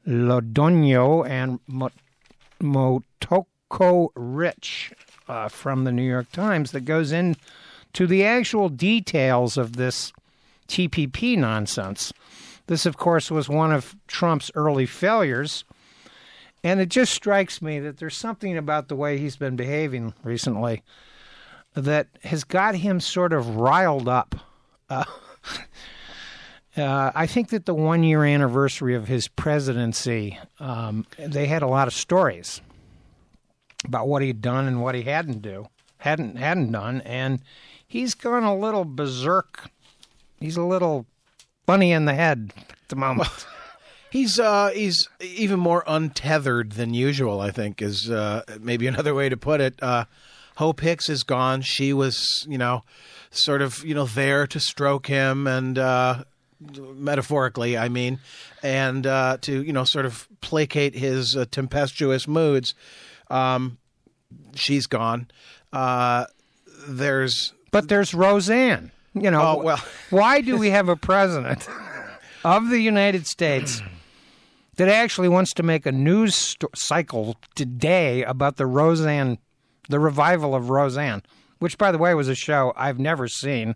Londoño 0.07 1.27
and 1.27 1.59
Motoko 2.61 4.09
Rich 4.15 4.93
uh, 5.27 5.47
from 5.47 5.83
the 5.83 5.91
New 5.91 6.07
York 6.07 6.31
Times 6.31 6.71
that 6.71 6.81
goes 6.81 7.11
into 7.11 8.07
the 8.07 8.23
actual 8.23 8.69
details 8.69 9.57
of 9.57 9.75
this 9.75 10.13
TPP 10.67 11.37
nonsense. 11.37 12.13
This, 12.67 12.85
of 12.85 12.97
course, 12.97 13.29
was 13.29 13.49
one 13.49 13.71
of 13.71 13.95
Trump's 14.07 14.51
early 14.55 14.85
failures. 14.85 15.65
And 16.63 16.79
it 16.79 16.89
just 16.89 17.13
strikes 17.13 17.61
me 17.61 17.79
that 17.79 17.97
there's 17.97 18.15
something 18.15 18.57
about 18.57 18.87
the 18.87 18.95
way 18.95 19.17
he's 19.17 19.35
been 19.35 19.55
behaving 19.55 20.13
recently 20.23 20.83
that 21.73 22.07
has 22.23 22.43
got 22.43 22.75
him 22.75 22.99
sort 22.99 23.33
of 23.33 23.55
riled 23.55 24.07
up. 24.07 24.35
Uh, 24.89 25.05
uh, 26.77 27.11
I 27.13 27.27
think 27.27 27.49
that 27.49 27.65
the 27.65 27.73
one 27.73 28.03
year 28.03 28.23
anniversary 28.23 28.95
of 28.95 29.07
his 29.07 29.27
presidency, 29.27 30.39
um, 30.59 31.05
they 31.17 31.47
had 31.47 31.61
a 31.61 31.67
lot 31.67 31.87
of 31.87 31.93
stories 31.93 32.61
about 33.83 34.07
what 34.07 34.21
he'd 34.21 34.41
done 34.41 34.67
and 34.67 34.81
what 34.81 34.95
he 34.95 35.03
hadn't 35.03 35.41
do 35.41 35.67
hadn't 35.97 36.37
hadn't 36.37 36.71
done, 36.71 37.01
and 37.01 37.41
he's 37.87 38.15
gone 38.15 38.43
a 38.43 38.55
little 38.55 38.85
berserk. 38.85 39.69
He's 40.39 40.57
a 40.57 40.63
little 40.63 41.05
funny 41.65 41.91
in 41.91 42.05
the 42.05 42.13
head 42.13 42.51
at 42.57 42.89
the 42.89 42.95
moment. 42.95 43.29
He's 44.09 44.41
uh, 44.41 44.71
he's 44.71 45.07
even 45.21 45.57
more 45.57 45.85
untethered 45.87 46.73
than 46.73 46.93
usual. 46.93 47.39
I 47.39 47.51
think 47.51 47.81
is 47.81 48.11
uh, 48.11 48.41
maybe 48.59 48.85
another 48.87 49.15
way 49.15 49.29
to 49.29 49.37
put 49.37 49.61
it. 49.61 49.81
Uh, 49.81 50.03
Hope 50.57 50.81
Hicks 50.81 51.07
is 51.07 51.23
gone. 51.23 51.61
She 51.61 51.93
was, 51.93 52.45
you 52.45 52.57
know, 52.57 52.83
sort 53.29 53.61
of, 53.61 53.85
you 53.85 53.95
know, 53.95 54.05
there 54.05 54.45
to 54.47 54.59
stroke 54.59 55.07
him 55.07 55.47
and 55.47 55.79
uh, 55.79 56.25
metaphorically, 56.61 57.77
I 57.77 57.89
mean, 57.89 58.19
and 58.63 59.05
uh, 59.05 59.37
to, 59.41 59.63
you 59.63 59.73
know, 59.73 59.83
sort 59.83 60.05
of 60.05 60.27
placate 60.41 60.95
his 60.95 61.35
uh, 61.35 61.45
tempestuous 61.49 62.27
moods. 62.27 62.73
Um, 63.29 63.77
she's 64.53 64.87
gone. 64.87 65.29
Uh, 65.73 66.25
there's, 66.87 67.53
but 67.71 67.87
there's 67.89 68.13
Roseanne. 68.13 68.91
You 69.13 69.29
know, 69.29 69.57
oh, 69.59 69.63
well, 69.63 69.83
why 70.09 70.41
do 70.41 70.57
we 70.57 70.69
have 70.69 70.87
a 70.87 70.95
president 70.95 71.67
of 72.43 72.69
the 72.69 72.79
United 72.79 73.27
States? 73.27 73.81
That 74.77 74.87
actually 74.87 75.27
wants 75.27 75.53
to 75.55 75.63
make 75.63 75.85
a 75.85 75.91
news 75.91 76.33
st- 76.33 76.75
cycle 76.75 77.35
today 77.55 78.23
about 78.23 78.55
the 78.55 78.65
Roseanne 78.65 79.37
the 79.91 79.99
revival 79.99 80.55
of 80.55 80.69
Roseanne, 80.69 81.21
which, 81.59 81.77
by 81.77 81.91
the 81.91 81.97
way, 81.97 82.13
was 82.13 82.27
a 82.27 82.35
show 82.35 82.73
I've 82.75 82.99
never 82.99 83.27
seen. 83.27 83.75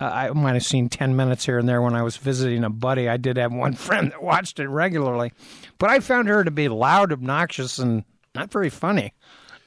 Uh, 0.00 0.04
I 0.06 0.30
might 0.30 0.54
have 0.54 0.64
seen 0.64 0.88
10 0.88 1.14
minutes 1.14 1.44
here 1.44 1.58
and 1.58 1.68
there 1.68 1.82
when 1.82 1.94
I 1.94 2.02
was 2.02 2.16
visiting 2.16 2.64
a 2.64 2.70
buddy. 2.70 3.08
I 3.08 3.16
did 3.16 3.36
have 3.36 3.52
one 3.52 3.72
friend 3.74 4.12
that 4.12 4.22
watched 4.22 4.58
it 4.58 4.68
regularly, 4.68 5.32
but 5.78 5.90
I 5.90 6.00
found 6.00 6.28
her 6.28 6.42
to 6.42 6.50
be 6.50 6.68
loud, 6.68 7.12
obnoxious, 7.12 7.78
and 7.78 8.04
not 8.34 8.50
very 8.50 8.70
funny. 8.70 9.12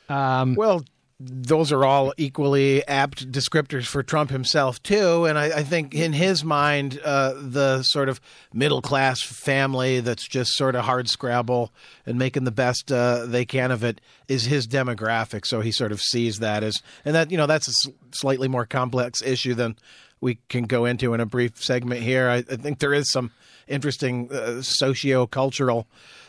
Um, 0.10 0.56
well, 0.56 0.84
those 1.20 1.72
are 1.72 1.86
all 1.86 2.14
equally 2.18 2.86
apt 2.88 3.32
descriptors 3.32 3.86
for 3.86 4.04
Trump 4.04 4.30
himself 4.30 4.82
too. 4.84 5.26
And 5.26 5.38
I, 5.38 5.46
I 5.46 5.64
think 5.64 5.94
in 5.94 6.12
his 6.12 6.44
mind, 6.44 7.00
uh, 7.04 7.34
the 7.38 7.84
sort 7.84 8.10
of 8.10 8.20
middle 8.54 8.82
class 8.82 9.22
family 9.22 10.00
that's 10.00 10.28
just 10.28 10.52
sort 10.52 10.76
of 10.76 10.84
hard 10.84 11.10
scrabble 11.10 11.72
and 12.06 12.18
making 12.18 12.44
the 12.44 12.52
best 12.52 12.92
uh, 12.92 13.26
they 13.26 13.46
can 13.46 13.72
of 13.72 13.84
it 13.84 14.02
is 14.28 14.46
his 14.46 14.68
demographic. 14.68 15.46
So 15.46 15.62
he 15.62 15.72
sort 15.72 15.92
of 15.92 16.02
sees 16.02 16.40
that 16.40 16.64
as, 16.64 16.82
and 17.06 17.16
that 17.16 17.32
you 17.32 17.38
know 17.38 17.48
that's 17.48 17.68
a 17.70 17.92
slightly 18.12 18.48
more 18.48 18.66
complex 18.66 19.22
issue 19.22 19.54
than 19.54 19.78
we 20.24 20.40
can 20.48 20.64
go 20.64 20.86
into 20.86 21.14
in 21.14 21.20
a 21.20 21.26
brief 21.26 21.62
segment 21.62 22.02
here. 22.02 22.30
I, 22.30 22.38
I 22.38 22.42
think 22.56 22.80
there 22.80 22.94
is 22.94 23.12
some 23.12 23.32
interesting 23.68 24.32
uh, 24.32 24.62
socio 24.62 25.28
cultural 25.28 25.86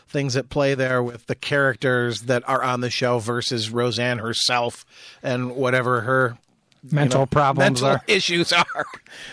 things 0.07 0.35
at 0.35 0.49
play 0.49 0.75
there 0.75 1.01
with 1.01 1.25
the 1.27 1.35
characters 1.35 2.23
that 2.23 2.47
are 2.47 2.61
on 2.61 2.81
the 2.81 2.89
show 2.89 3.19
versus 3.19 3.69
Roseanne 3.69 4.19
herself 4.19 4.85
and 5.23 5.55
whatever 5.55 6.01
her 6.01 6.37
mental 6.83 7.21
you 7.21 7.21
know, 7.21 7.25
problems 7.27 7.81
mental 7.81 7.97
are. 7.97 8.03
issues 8.07 8.51
are. 8.51 8.85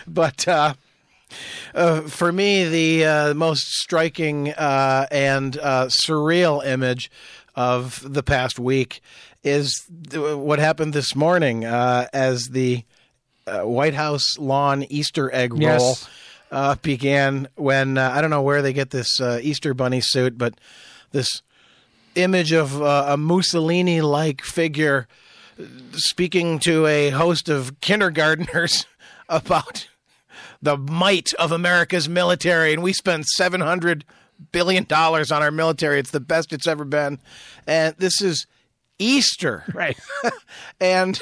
But 0.07 0.47
uh, 0.47 0.75
uh, 1.75 2.01
for 2.01 2.31
me, 2.31 2.63
the 2.63 3.05
uh, 3.05 3.33
most 3.33 3.63
striking 3.63 4.53
uh, 4.53 5.07
and 5.11 5.57
uh, 5.57 5.87
surreal 5.87 6.65
image 6.65 7.11
of 7.53 8.01
the 8.13 8.23
past 8.23 8.57
week 8.59 9.01
is 9.43 9.85
what 10.13 10.59
happened 10.59 10.93
this 10.93 11.15
morning 11.15 11.65
uh, 11.65 12.07
as 12.13 12.47
the 12.49 12.83
White 13.45 13.93
House 13.93 14.37
lawn 14.37 14.83
Easter 14.89 15.33
egg 15.33 15.53
roll. 15.53 15.61
Yes 15.61 16.09
uh, 16.53 16.75
began 16.83 17.47
when 17.55 17.97
uh, 17.97 18.11
I 18.13 18.21
don't 18.21 18.29
know 18.29 18.43
where 18.43 18.61
they 18.61 18.73
get 18.73 18.91
this 18.91 19.19
uh, 19.19 19.39
Easter 19.41 19.73
bunny 19.73 20.01
suit, 20.01 20.37
but 20.37 20.53
this 21.11 21.41
image 22.15 22.51
of 22.53 22.79
uh, 22.79 23.05
a 23.09 23.17
Mussolini 23.17 24.01
like 24.01 24.43
figure 24.43 25.07
speaking 25.93 26.59
to 26.59 26.85
a 26.85 27.09
host 27.09 27.49
of 27.49 27.79
kindergarteners 27.81 28.85
about 29.29 29.87
the 30.61 30.77
might 30.77 31.33
of 31.39 31.51
America's 31.51 32.07
military, 32.07 32.71
and 32.71 32.83
we 32.83 32.93
spend 32.93 33.25
seven 33.25 33.59
hundred 33.59 34.05
billion 34.51 34.83
dollars 34.83 35.31
on 35.31 35.41
our 35.41 35.51
military. 35.51 35.97
It's 35.97 36.11
the 36.11 36.19
best 36.19 36.53
it's 36.53 36.67
ever 36.67 36.85
been, 36.85 37.17
and 37.65 37.95
this 37.97 38.21
is 38.21 38.45
Easter, 38.99 39.63
right? 39.73 39.97
and 40.79 41.19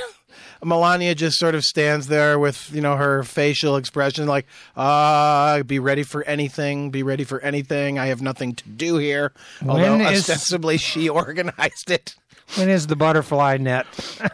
Melania 0.63 1.15
just 1.15 1.37
sort 1.37 1.55
of 1.55 1.63
stands 1.63 2.07
there 2.07 2.37
with 2.37 2.71
you 2.73 2.81
know 2.81 2.95
her 2.95 3.23
facial 3.23 3.75
expression 3.77 4.27
like, 4.27 4.45
uh, 4.75 5.63
be 5.63 5.79
ready 5.79 6.03
for 6.03 6.23
anything, 6.23 6.91
be 6.91 7.03
ready 7.03 7.23
for 7.23 7.39
anything. 7.41 7.97
I 7.99 8.07
have 8.07 8.21
nothing 8.21 8.55
to 8.55 8.69
do 8.69 8.97
here. 8.97 9.33
Although 9.67 9.97
when 9.97 10.01
ostensibly 10.05 10.75
is, 10.75 10.81
she 10.81 11.09
organized 11.09 11.89
it. 11.89 12.15
When 12.55 12.69
is 12.69 12.87
the 12.87 12.95
butterfly 12.95 13.57
net 13.57 13.85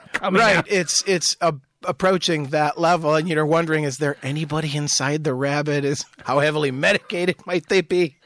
coming? 0.14 0.42
Right, 0.42 0.58
out? 0.58 0.72
it's 0.72 1.04
it's 1.08 1.36
a 1.42 1.56
approaching 1.84 2.48
that 2.48 2.80
level 2.80 3.16
and 3.16 3.30
you're 3.30 3.46
wondering 3.46 3.84
is 3.84 3.98
there 3.98 4.18
anybody 4.24 4.76
inside 4.76 5.24
the 5.24 5.34
rabbit 5.34 5.86
is 5.86 6.06
how 6.26 6.40
heavily 6.40 6.72
medicated 6.72 7.36
might 7.46 7.70
they 7.70 7.82
be 7.82 8.18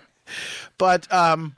but 0.77 1.11
um 1.13 1.53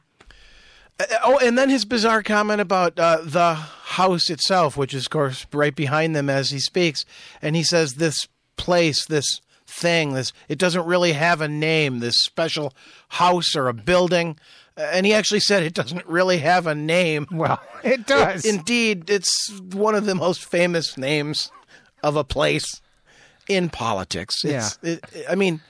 oh, 1.23 1.39
and 1.39 1.57
then 1.57 1.69
his 1.69 1.85
bizarre 1.85 2.23
comment 2.23 2.61
about 2.61 2.97
uh, 2.99 3.19
the 3.23 3.55
house 3.55 4.29
itself, 4.29 4.77
which 4.77 4.93
is, 4.93 5.05
of 5.05 5.09
course, 5.09 5.45
right 5.51 5.75
behind 5.75 6.15
them 6.15 6.29
as 6.29 6.51
he 6.51 6.59
speaks. 6.59 7.05
And 7.41 7.55
he 7.55 7.63
says, 7.63 7.93
This 7.93 8.27
place, 8.57 9.05
this 9.05 9.41
thing, 9.65 10.13
this 10.13 10.33
it 10.47 10.57
doesn't 10.57 10.85
really 10.85 11.13
have 11.13 11.41
a 11.41 11.47
name, 11.47 11.99
this 11.99 12.17
special 12.17 12.73
house 13.09 13.55
or 13.55 13.67
a 13.67 13.73
building. 13.73 14.37
Uh, 14.77 14.81
and 14.91 15.05
he 15.05 15.13
actually 15.13 15.39
said 15.39 15.63
it 15.63 15.73
doesn't 15.73 16.05
really 16.05 16.39
have 16.39 16.67
a 16.67 16.75
name. 16.75 17.27
Well, 17.31 17.61
it 17.83 18.07
does. 18.07 18.45
Indeed, 18.45 19.09
it's 19.09 19.51
one 19.71 19.95
of 19.95 20.05
the 20.05 20.15
most 20.15 20.45
famous 20.45 20.97
names 20.97 21.51
of 22.01 22.15
a 22.15 22.23
place 22.23 22.81
in 23.47 23.69
politics. 23.69 24.35
It's, 24.43 24.79
yeah. 24.81 24.91
It, 24.93 25.25
I 25.29 25.35
mean, 25.35 25.61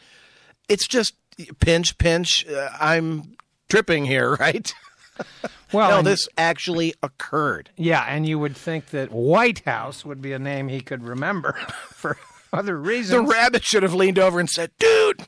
it's 0.70 0.88
just 0.88 1.16
pinch, 1.60 1.98
pinch. 1.98 2.48
Uh, 2.48 2.70
I'm 2.80 3.36
tripping 3.70 4.06
here, 4.06 4.36
right? 4.40 4.74
well, 5.74 5.98
no, 5.98 6.02
this 6.02 6.28
actually 6.38 6.94
occurred. 7.04 7.70
Yeah, 7.76 8.04
and 8.08 8.26
you 8.26 8.40
would 8.40 8.56
think 8.56 8.88
that 8.88 9.12
White 9.12 9.60
House 9.66 10.06
would 10.06 10.22
be 10.22 10.34
a 10.34 10.40
name 10.40 10.70
he 10.70 10.82
could 10.82 11.04
remember 11.04 11.54
for 11.90 12.18
other 12.52 12.78
reasons. 12.78 13.28
The 13.28 13.34
rabbit 13.34 13.64
should 13.64 13.84
have 13.84 13.94
leaned 13.94 14.20
over 14.20 14.40
and 14.40 14.50
said, 14.50 14.72
"Dude," 14.80 15.28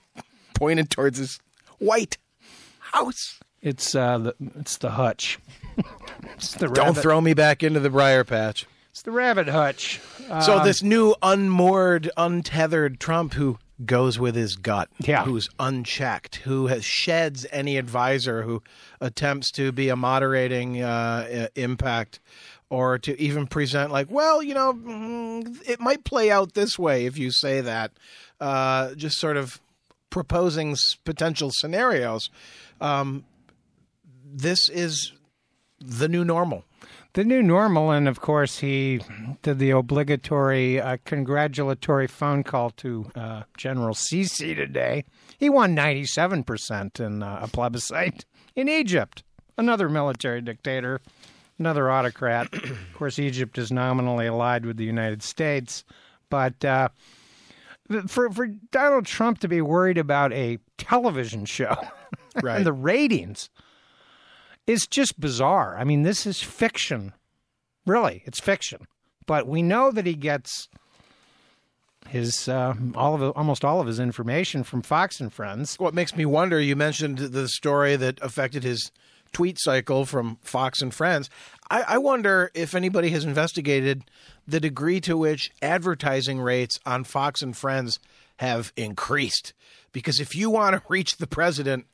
pointed 0.53 0.89
towards 0.89 1.17
his 1.17 1.39
White 1.79 2.17
House. 2.79 3.39
It's 3.61 3.95
uh, 3.95 4.17
the 4.19 4.35
it's 4.59 4.77
the 4.77 4.91
hutch. 4.91 5.39
it's 6.35 6.53
the 6.53 6.67
Don't 6.67 6.95
throw 6.97 7.19
me 7.21 7.33
back 7.33 7.63
into 7.63 7.79
the 7.79 7.89
briar 7.89 8.23
patch. 8.23 8.65
It's 8.91 9.01
the 9.01 9.11
rabbit 9.11 9.47
hutch. 9.49 9.99
So 10.41 10.59
Um, 10.59 10.65
this 10.65 10.81
new 10.81 11.15
unmoored, 11.21 12.09
untethered 12.15 12.99
Trump 12.99 13.33
who 13.33 13.57
goes 13.83 14.17
with 14.19 14.35
his 14.35 14.55
gut, 14.55 14.89
Yeah. 14.99 15.23
who's 15.25 15.49
unchecked, 15.59 16.37
who 16.37 16.67
has 16.67 16.85
sheds 16.85 17.45
any 17.51 17.77
advisor 17.77 18.43
who 18.43 18.63
attempts 19.01 19.51
to 19.53 19.71
be 19.71 19.89
a 19.89 19.95
moderating 19.95 20.81
uh, 20.81 21.47
impact 21.55 22.19
or 22.69 22.97
to 22.99 23.19
even 23.19 23.47
present 23.47 23.91
like, 23.91 24.09
well, 24.09 24.41
you 24.41 24.53
know, 24.53 24.73
mm, 24.73 25.69
it 25.69 25.79
might 25.79 26.03
play 26.05 26.31
out 26.31 26.53
this 26.53 26.79
way 26.79 27.05
if 27.05 27.17
you 27.17 27.31
say 27.31 27.61
that. 27.61 27.91
Uh, 28.39 28.95
just 28.95 29.17
sort 29.19 29.37
of 29.37 29.59
proposing 30.09 30.75
potential 31.03 31.51
scenarios. 31.53 32.29
Um, 32.79 33.25
this 34.25 34.69
is 34.69 35.11
the 35.79 36.07
new 36.07 36.23
normal. 36.25 36.63
The 37.15 37.23
new 37.23 37.41
normal, 37.41 37.91
and 37.91 38.07
of 38.07 38.21
course, 38.21 38.59
he 38.59 39.01
did 39.41 39.57
the 39.59 39.71
obligatory 39.71 40.79
uh, 40.79 40.97
congratulatory 41.05 42.07
phone 42.07 42.43
call 42.43 42.69
to 42.71 43.09
uh, 43.15 43.43
General 43.57 43.95
Sisi 43.95 44.55
today. 44.55 45.03
He 45.37 45.49
won 45.49 45.75
97% 45.75 46.99
in 46.99 47.23
uh, 47.23 47.39
a 47.41 47.47
plebiscite 47.47 48.25
in 48.55 48.69
Egypt, 48.69 49.23
another 49.57 49.89
military 49.89 50.41
dictator, 50.41 51.01
another 51.57 51.89
autocrat. 51.89 52.53
of 52.53 52.77
course, 52.93 53.17
Egypt 53.17 53.57
is 53.57 53.71
nominally 53.71 54.27
allied 54.27 54.65
with 54.65 54.77
the 54.77 54.85
United 54.85 55.23
States, 55.23 55.83
but. 56.29 56.63
Uh, 56.63 56.89
for 58.07 58.31
for 58.31 58.47
Donald 58.71 59.05
Trump 59.05 59.37
to 59.37 59.47
be 59.47 59.61
worried 59.61 59.99
about 59.99 60.33
a 60.33 60.57
television 60.79 61.45
show 61.45 61.75
Right. 62.41 62.57
and 62.57 62.65
the 62.65 62.73
ratings 62.73 63.51
is 64.67 64.87
just 64.87 65.19
bizarre. 65.19 65.75
I 65.77 65.83
mean, 65.83 66.03
this 66.03 66.25
is 66.25 66.41
fiction. 66.41 67.13
Really, 67.85 68.23
it's 68.25 68.39
fiction. 68.39 68.87
But 69.25 69.47
we 69.47 69.61
know 69.61 69.91
that 69.91 70.05
he 70.05 70.15
gets 70.15 70.69
his 72.07 72.47
uh, 72.47 72.75
all 72.95 73.15
of 73.15 73.35
almost 73.35 73.65
all 73.65 73.81
of 73.81 73.87
his 73.87 73.99
information 73.99 74.63
from 74.63 74.81
Fox 74.81 75.19
and 75.19 75.33
Friends. 75.33 75.75
What 75.79 75.93
makes 75.93 76.15
me 76.15 76.25
wonder, 76.25 76.59
you 76.59 76.75
mentioned 76.75 77.17
the 77.17 77.47
story 77.47 77.95
that 77.95 78.19
affected 78.21 78.63
his 78.63 78.91
tweet 79.33 79.57
cycle 79.59 80.05
from 80.05 80.37
Fox 80.41 80.81
and 80.81 80.93
Friends. 80.93 81.29
I, 81.69 81.81
I 81.81 81.97
wonder 81.97 82.51
if 82.53 82.73
anybody 82.75 83.09
has 83.09 83.25
investigated 83.25 84.03
the 84.47 84.59
degree 84.59 85.01
to 85.01 85.17
which 85.17 85.51
advertising 85.61 86.39
rates 86.39 86.79
on 86.85 87.03
Fox 87.03 87.41
and 87.41 87.57
Friends 87.57 87.99
have 88.37 88.71
increased. 88.77 89.53
Because 89.91 90.19
if 90.19 90.35
you 90.35 90.49
want 90.49 90.75
to 90.75 90.81
reach 90.87 91.17
the 91.17 91.27
president, 91.27 91.85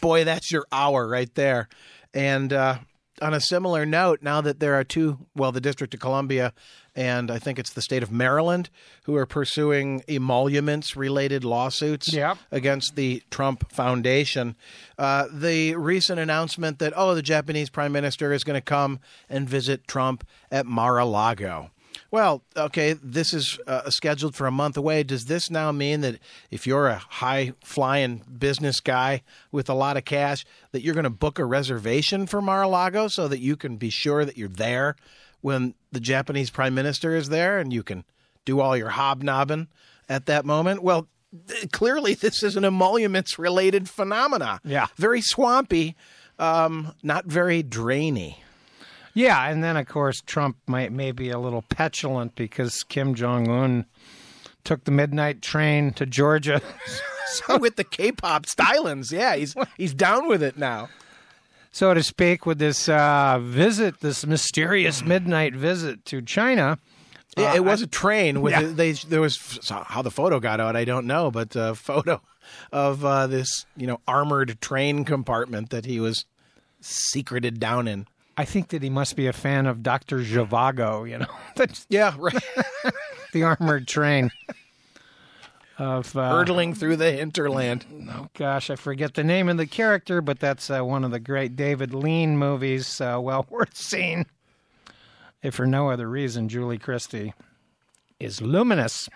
boy, 0.00 0.24
that's 0.24 0.50
your 0.50 0.66
hour 0.72 1.08
right 1.08 1.32
there. 1.34 1.68
And 2.14 2.52
uh, 2.52 2.78
on 3.20 3.34
a 3.34 3.40
similar 3.40 3.86
note, 3.86 4.22
now 4.22 4.40
that 4.40 4.60
there 4.60 4.74
are 4.74 4.84
two, 4.84 5.18
well, 5.34 5.52
the 5.52 5.60
District 5.60 5.92
of 5.94 6.00
Columbia 6.00 6.52
and 6.94 7.30
I 7.30 7.38
think 7.38 7.58
it's 7.58 7.72
the 7.72 7.80
state 7.82 8.02
of 8.02 8.12
Maryland 8.12 8.68
who 9.04 9.16
are 9.16 9.24
pursuing 9.26 10.02
emoluments 10.08 10.94
related 10.96 11.44
lawsuits 11.44 12.12
Yep. 12.12 12.38
against 12.50 12.96
the 12.96 13.22
Trump 13.30 13.72
Foundation. 13.72 14.56
Uh, 14.98 15.26
the 15.32 15.74
recent 15.76 16.20
announcement 16.20 16.78
that, 16.80 16.92
oh, 16.94 17.14
the 17.14 17.22
Japanese 17.22 17.70
prime 17.70 17.92
minister 17.92 18.32
is 18.32 18.44
going 18.44 18.58
to 18.58 18.64
come 18.64 19.00
and 19.30 19.48
visit 19.48 19.88
Trump 19.88 20.26
at 20.50 20.66
Mar 20.66 20.98
a 20.98 21.06
Lago. 21.06 21.70
Well, 22.12 22.42
okay, 22.54 22.92
this 22.92 23.32
is 23.32 23.58
uh, 23.66 23.88
scheduled 23.88 24.36
for 24.36 24.46
a 24.46 24.50
month 24.50 24.76
away. 24.76 25.02
Does 25.02 25.24
this 25.24 25.50
now 25.50 25.72
mean 25.72 26.02
that 26.02 26.18
if 26.50 26.66
you're 26.66 26.88
a 26.88 26.98
high 26.98 27.54
flying 27.64 28.22
business 28.38 28.80
guy 28.80 29.22
with 29.50 29.70
a 29.70 29.74
lot 29.74 29.96
of 29.96 30.04
cash, 30.04 30.44
that 30.72 30.82
you're 30.82 30.92
going 30.92 31.04
to 31.04 31.10
book 31.10 31.38
a 31.38 31.46
reservation 31.46 32.26
for 32.26 32.42
Mar 32.42 32.64
a 32.64 32.68
Lago 32.68 33.08
so 33.08 33.28
that 33.28 33.40
you 33.40 33.56
can 33.56 33.78
be 33.78 33.88
sure 33.88 34.26
that 34.26 34.36
you're 34.36 34.50
there 34.50 34.94
when 35.40 35.72
the 35.90 36.00
Japanese 36.00 36.50
prime 36.50 36.74
minister 36.74 37.16
is 37.16 37.30
there 37.30 37.58
and 37.58 37.72
you 37.72 37.82
can 37.82 38.04
do 38.44 38.60
all 38.60 38.76
your 38.76 38.90
hobnobbing 38.90 39.68
at 40.06 40.26
that 40.26 40.44
moment? 40.44 40.82
Well, 40.82 41.08
th- 41.48 41.72
clearly 41.72 42.12
this 42.12 42.42
is 42.42 42.56
an 42.56 42.64
emoluments 42.66 43.38
related 43.38 43.88
phenomena. 43.88 44.60
Yeah. 44.64 44.88
Very 44.96 45.22
swampy, 45.22 45.96
um, 46.38 46.94
not 47.02 47.24
very 47.24 47.62
drainy. 47.62 48.44
Yeah, 49.14 49.48
and 49.48 49.62
then 49.62 49.76
of 49.76 49.86
course 49.86 50.22
Trump 50.22 50.56
might 50.66 50.92
may 50.92 51.12
be 51.12 51.30
a 51.30 51.38
little 51.38 51.62
petulant 51.62 52.34
because 52.34 52.82
Kim 52.82 53.14
Jong 53.14 53.48
Un 53.48 53.86
took 54.64 54.84
the 54.84 54.90
midnight 54.90 55.42
train 55.42 55.92
to 55.94 56.06
Georgia. 56.06 56.62
with 57.60 57.76
the 57.76 57.84
K-pop 57.84 58.46
stylings. 58.46 59.12
Yeah, 59.12 59.36
he's 59.36 59.54
he's 59.76 59.94
down 59.94 60.28
with 60.28 60.42
it 60.42 60.56
now. 60.56 60.88
so 61.70 61.94
to 61.94 62.02
speak, 62.02 62.46
with 62.46 62.58
this 62.58 62.88
uh, 62.88 63.38
visit, 63.42 64.00
this 64.00 64.26
mysterious 64.26 65.04
midnight 65.04 65.54
visit 65.54 66.04
to 66.06 66.22
China. 66.22 66.78
Yeah, 67.36 67.54
it 67.54 67.64
was 67.64 67.80
a 67.80 67.86
train 67.86 68.42
with 68.42 68.52
yeah. 68.52 68.62
they. 68.62 68.92
There 68.92 69.22
was 69.22 69.58
how 69.68 70.02
the 70.02 70.10
photo 70.10 70.38
got 70.38 70.60
out. 70.60 70.76
I 70.76 70.84
don't 70.84 71.06
know, 71.06 71.30
but 71.30 71.56
a 71.56 71.74
photo 71.74 72.20
of 72.70 73.04
uh, 73.04 73.26
this 73.26 73.64
you 73.76 73.86
know 73.86 74.00
armored 74.06 74.60
train 74.60 75.04
compartment 75.04 75.70
that 75.70 75.86
he 75.86 75.98
was 75.98 76.26
secreted 76.80 77.58
down 77.58 77.88
in. 77.88 78.06
I 78.36 78.44
think 78.44 78.68
that 78.68 78.82
he 78.82 78.90
must 78.90 79.14
be 79.16 79.26
a 79.26 79.32
fan 79.32 79.66
of 79.66 79.82
Dr. 79.82 80.18
Zhivago, 80.20 81.08
you 81.08 81.18
know, 81.18 81.26
That's 81.56 81.86
Yeah, 81.90 82.14
right. 82.18 82.34
the 83.32 83.42
armored 83.42 83.86
train 83.86 84.30
of 85.78 86.16
uh, 86.16 86.30
Hurtling 86.30 86.74
through 86.74 86.96
the 86.96 87.12
hinterland. 87.12 87.84
oh 88.10 88.28
gosh, 88.34 88.70
I 88.70 88.76
forget 88.76 89.14
the 89.14 89.24
name 89.24 89.48
of 89.48 89.56
the 89.56 89.66
character, 89.66 90.20
but 90.20 90.38
that's 90.40 90.70
uh, 90.70 90.80
one 90.82 91.04
of 91.04 91.10
the 91.10 91.20
great 91.20 91.56
David 91.56 91.92
Lean 91.94 92.36
movies, 92.38 93.00
uh, 93.00 93.18
well 93.20 93.46
worth 93.50 93.76
seeing. 93.76 94.26
If 95.42 95.54
for 95.56 95.66
no 95.66 95.90
other 95.90 96.08
reason, 96.08 96.48
Julie 96.48 96.78
Christie 96.78 97.34
is 98.20 98.40
luminous. 98.40 99.08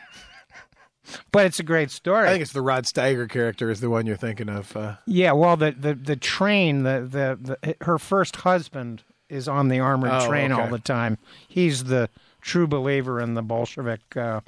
but 1.31 1.47
it's 1.47 1.61
a 1.61 1.63
great 1.63 1.91
story. 1.93 2.27
I 2.27 2.31
think 2.33 2.43
it's 2.43 2.53
the 2.53 2.63
Rod 2.63 2.85
Steiger 2.85 3.29
character 3.31 3.71
is 3.71 3.81
the 3.81 3.89
one 3.91 4.07
you're 4.07 4.17
thinking 4.17 4.49
of. 4.49 4.77
Uh, 4.77 4.97
Yeah, 5.07 5.33
well, 5.33 5.57
the 5.57 5.71
the, 5.71 5.95
the 5.95 6.17
train, 6.17 6.83
the, 6.83 7.07
the 7.09 7.57
the 7.63 7.77
her 7.83 7.99
first 7.99 8.37
husband 8.37 9.05
is 9.29 9.49
on 9.49 9.69
the 9.69 9.81
armored 9.81 10.11
Oh, 10.13 10.27
train 10.27 10.53
all 10.53 10.69
the 10.69 10.79
time. 10.79 11.19
He's 11.49 11.85
the 11.85 12.09
true 12.41 12.67
believer 12.67 13.21
in 13.21 13.35
the 13.35 13.43
Bolshevik, 13.43 14.17
uh, 14.17 14.41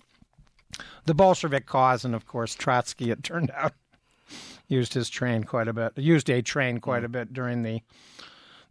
the 1.05 1.14
Bolshevik 1.14 1.67
cause, 1.67 2.05
and 2.05 2.14
of 2.14 2.27
course 2.27 2.55
Trotsky. 2.55 3.11
It 3.11 3.23
turned 3.23 3.51
out 3.53 3.75
used 4.69 4.95
his 4.95 5.09
train 5.09 5.45
quite 5.45 5.69
a 5.69 5.73
bit, 5.73 5.97
used 5.97 6.31
a 6.31 6.43
train 6.43 6.79
quite 6.79 7.05
a 7.05 7.09
bit 7.09 7.33
during 7.33 7.62
the 7.62 7.81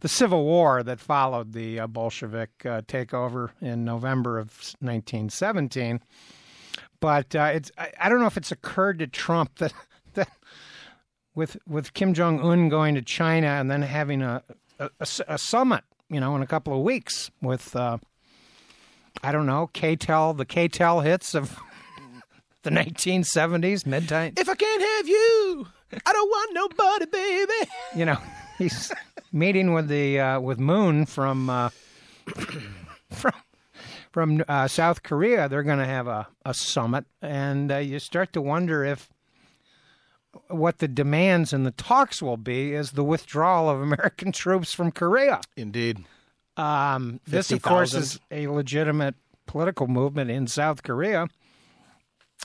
the 0.00 0.08
civil 0.08 0.44
war 0.44 0.82
that 0.84 1.00
followed 1.00 1.52
the 1.52 1.80
uh, 1.80 1.86
Bolshevik 1.88 2.64
uh, 2.64 2.82
takeover 2.82 3.50
in 3.60 3.84
November 3.84 4.38
of 4.38 4.50
1917. 4.78 6.00
But 7.00 7.34
uh, 7.34 7.50
it's 7.54 7.72
I, 7.76 7.92
I 8.00 8.08
don't 8.08 8.20
know 8.20 8.26
if 8.26 8.36
it's 8.36 8.52
occurred 8.52 9.00
to 9.00 9.06
Trump 9.06 9.56
that 9.56 9.72
that 10.14 10.30
with 11.34 11.56
with 11.66 11.94
Kim 11.94 12.14
Jong 12.14 12.40
Un 12.40 12.68
going 12.68 12.94
to 12.94 13.02
China 13.02 13.48
and 13.48 13.70
then 13.70 13.82
having 13.82 14.22
a 14.22 14.42
a 15.26 15.38
summit, 15.38 15.84
you 16.10 16.20
know, 16.20 16.34
in 16.36 16.42
a 16.42 16.46
couple 16.46 16.74
of 16.74 16.80
weeks 16.82 17.30
with 17.42 17.74
uh, 17.76 17.98
I 19.22 19.32
don't 19.32 19.46
know 19.46 19.70
KTEL, 19.74 20.36
the 20.36 20.46
KTEL 20.46 21.04
hits 21.04 21.34
of 21.34 21.58
the 22.62 22.70
1970s, 22.70 23.86
midnight. 23.86 24.38
if 24.38 24.48
I 24.48 24.54
can't 24.54 24.82
have 24.82 25.08
you, 25.08 25.66
I 26.06 26.12
don't 26.12 26.28
want 26.28 26.54
nobody, 26.54 27.06
baby. 27.06 27.70
You 27.96 28.04
know, 28.06 28.18
he's 28.58 28.92
meeting 29.32 29.72
with 29.72 29.88
the 29.88 30.20
uh, 30.20 30.40
with 30.40 30.58
Moon 30.58 31.06
from 31.06 31.50
uh, 31.50 31.70
from 33.10 33.32
from 34.10 34.44
uh, 34.48 34.68
South 34.68 35.02
Korea. 35.02 35.48
They're 35.48 35.62
going 35.62 35.78
to 35.78 35.86
have 35.86 36.06
a, 36.06 36.28
a 36.44 36.54
summit, 36.54 37.04
and 37.22 37.70
uh, 37.70 37.76
you 37.78 37.98
start 37.98 38.32
to 38.34 38.40
wonder 38.40 38.84
if 38.84 39.08
what 40.48 40.78
the 40.78 40.88
demands 40.88 41.52
and 41.52 41.64
the 41.64 41.70
talks 41.72 42.22
will 42.22 42.36
be 42.36 42.72
is 42.72 42.92
the 42.92 43.04
withdrawal 43.04 43.68
of 43.68 43.80
American 43.80 44.32
troops 44.32 44.72
from 44.72 44.90
Korea. 44.90 45.40
Indeed. 45.56 46.04
Um, 46.56 47.20
this, 47.26 47.52
of 47.52 47.62
course, 47.62 47.92
50,000. 47.92 48.02
is 48.02 48.20
a 48.30 48.52
legitimate 48.52 49.14
political 49.46 49.86
movement 49.86 50.30
in 50.30 50.46
South 50.46 50.82
Korea, 50.82 51.28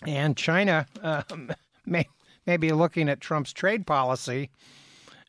and 0.05 0.37
China 0.37 0.85
um, 1.01 1.51
may 1.85 2.07
may 2.45 2.57
be 2.57 2.71
looking 2.71 3.09
at 3.09 3.21
Trump's 3.21 3.53
trade 3.53 3.87
policy 3.87 4.49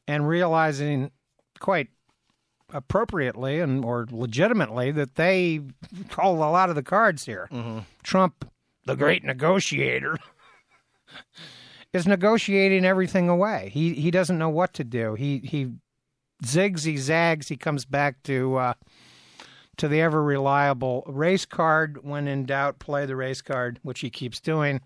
and 0.06 0.28
realizing 0.28 1.10
quite 1.60 1.88
appropriately 2.72 3.60
and 3.60 3.84
or 3.84 4.06
legitimately 4.10 4.90
that 4.90 5.14
they 5.14 5.60
hold 6.10 6.38
a 6.38 6.50
lot 6.50 6.68
of 6.68 6.74
the 6.74 6.82
cards 6.82 7.24
here. 7.24 7.48
Trump, 8.02 8.50
the 8.84 8.96
great 8.96 9.22
negotiator, 9.22 10.18
is 11.94 12.06
negotiating 12.08 12.84
everything 12.84 13.30
away. 13.30 13.70
He 13.72 13.94
he 13.94 14.10
doesn't 14.10 14.36
know 14.36 14.50
what 14.50 14.74
to 14.74 14.84
do. 14.84 15.14
He 15.14 15.38
he 15.38 15.70
zigs, 16.44 16.84
he 16.84 16.96
zags, 16.98 17.48
he 17.48 17.56
comes 17.56 17.86
back 17.86 18.22
to 18.24 18.56
uh, 18.56 18.74
to 19.76 19.88
the 19.88 20.02
ever 20.02 20.22
reliable 20.22 21.04
race 21.06 21.46
card. 21.46 22.04
When 22.04 22.26
in 22.28 22.44
doubt, 22.44 22.80
play 22.80 23.06
the 23.06 23.16
race 23.16 23.40
card, 23.40 23.78
which 23.82 24.00
he 24.00 24.10
keeps 24.10 24.40
doing. 24.40 24.80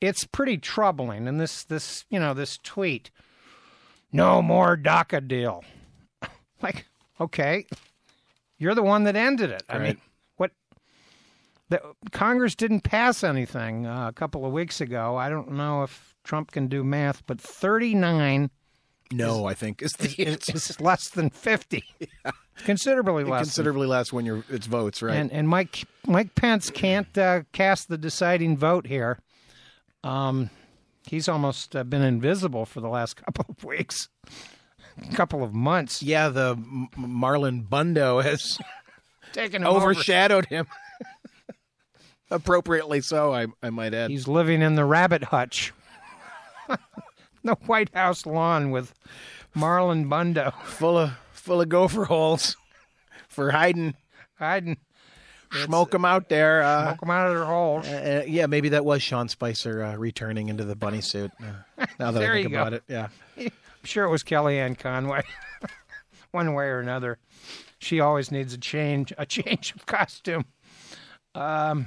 It's 0.00 0.24
pretty 0.24 0.56
troubling. 0.56 1.28
And 1.28 1.38
this 1.38 1.62
this 1.64 2.06
you 2.08 2.18
know 2.18 2.32
this 2.32 2.58
tweet, 2.62 3.10
no 4.10 4.40
more 4.40 4.76
DACA 4.76 5.28
deal. 5.28 5.64
like 6.62 6.86
okay, 7.20 7.66
you're 8.58 8.74
the 8.74 8.82
one 8.82 9.04
that 9.04 9.16
ended 9.16 9.50
it. 9.50 9.64
I 9.68 9.74
mean, 9.74 9.82
Right. 9.84 9.98
The, 11.68 11.80
Congress 12.12 12.54
didn't 12.54 12.82
pass 12.82 13.24
anything 13.24 13.86
uh, 13.86 14.08
a 14.08 14.12
couple 14.12 14.44
of 14.46 14.52
weeks 14.52 14.80
ago. 14.80 15.16
I 15.16 15.28
don't 15.28 15.52
know 15.52 15.82
if 15.82 16.14
Trump 16.24 16.50
can 16.52 16.68
do 16.68 16.84
math, 16.84 17.24
but 17.26 17.40
39 17.40 18.50
No, 19.12 19.46
I 19.46 19.54
think 19.54 19.82
is 19.82 19.92
the 19.94 20.08
is, 20.22 20.48
is 20.48 20.80
less 20.80 21.08
than 21.08 21.30
50. 21.30 21.82
Yeah. 22.24 22.32
Considerably 22.64 23.22
less. 23.24 23.30
than 23.40 23.44
considerably 23.44 23.86
less 23.86 24.12
when 24.14 24.24
you're 24.24 24.42
it's 24.48 24.66
votes, 24.66 25.02
right? 25.02 25.14
and 25.16 25.30
and 25.30 25.46
Mike 25.46 25.84
Mike 26.06 26.34
Pence 26.34 26.70
can't 26.70 27.16
uh, 27.18 27.42
cast 27.52 27.88
the 27.88 27.98
deciding 27.98 28.56
vote 28.56 28.86
here. 28.86 29.18
Um, 30.02 30.48
he's 31.06 31.28
almost 31.28 31.76
uh, 31.76 31.84
been 31.84 32.00
invisible 32.00 32.64
for 32.64 32.80
the 32.80 32.88
last 32.88 33.14
couple 33.22 33.44
of 33.50 33.62
weeks, 33.62 34.08
couple 35.12 35.44
of 35.44 35.52
months. 35.52 36.02
yeah, 36.02 36.30
the 36.30 36.52
M- 36.56 36.88
Marlon 36.96 37.68
Bundo 37.68 38.22
has 38.22 38.58
Taken 39.34 39.60
him 39.62 39.68
over. 39.68 39.90
overshadowed 39.90 40.46
him. 40.46 40.66
Appropriately 42.30 43.00
so, 43.00 43.32
I 43.32 43.46
I 43.62 43.70
might 43.70 43.94
add. 43.94 44.10
He's 44.10 44.26
living 44.28 44.62
in 44.62 44.74
the 44.74 44.84
rabbit 44.84 45.24
hutch, 45.24 45.72
the 47.44 47.54
White 47.66 47.94
House 47.94 48.26
lawn 48.26 48.70
with 48.70 48.92
Marlon 49.56 50.08
Bundo 50.08 50.52
full 50.64 50.98
of 50.98 51.12
full 51.32 51.60
of 51.60 51.68
gopher 51.68 52.04
holes 52.06 52.56
for 53.28 53.52
hiding. 53.52 53.94
hiding. 54.38 54.78
Smoke 55.64 55.92
them 55.92 56.04
out 56.04 56.28
there. 56.28 56.62
Uh, 56.64 56.90
Poke 56.90 57.00
them 57.00 57.10
out 57.10 57.28
of 57.28 57.34
their 57.34 57.44
holes. 57.44 57.86
uh, 57.86 58.24
yeah, 58.26 58.46
maybe 58.46 58.70
that 58.70 58.84
was 58.84 59.00
Sean 59.00 59.28
Spicer 59.28 59.82
uh, 59.84 59.94
returning 59.96 60.48
into 60.48 60.64
the 60.64 60.74
bunny 60.74 61.00
suit. 61.00 61.30
Uh, 61.40 61.86
now 62.00 62.10
that 62.10 62.22
I 62.22 62.26
think 62.32 62.44
you 62.48 62.50
go. 62.50 62.60
about 62.60 62.72
it, 62.74 62.82
yeah. 62.88 63.08
I'm 63.38 63.50
sure 63.84 64.04
it 64.04 64.10
was 64.10 64.24
Kellyanne 64.24 64.76
Conway, 64.76 65.22
one 66.32 66.52
way 66.54 66.64
or 66.66 66.80
another. 66.80 67.18
She 67.78 68.00
always 68.00 68.32
needs 68.32 68.52
a 68.54 68.58
change, 68.58 69.12
a 69.16 69.24
change 69.24 69.72
of 69.76 69.86
costume. 69.86 70.46
Um, 71.36 71.86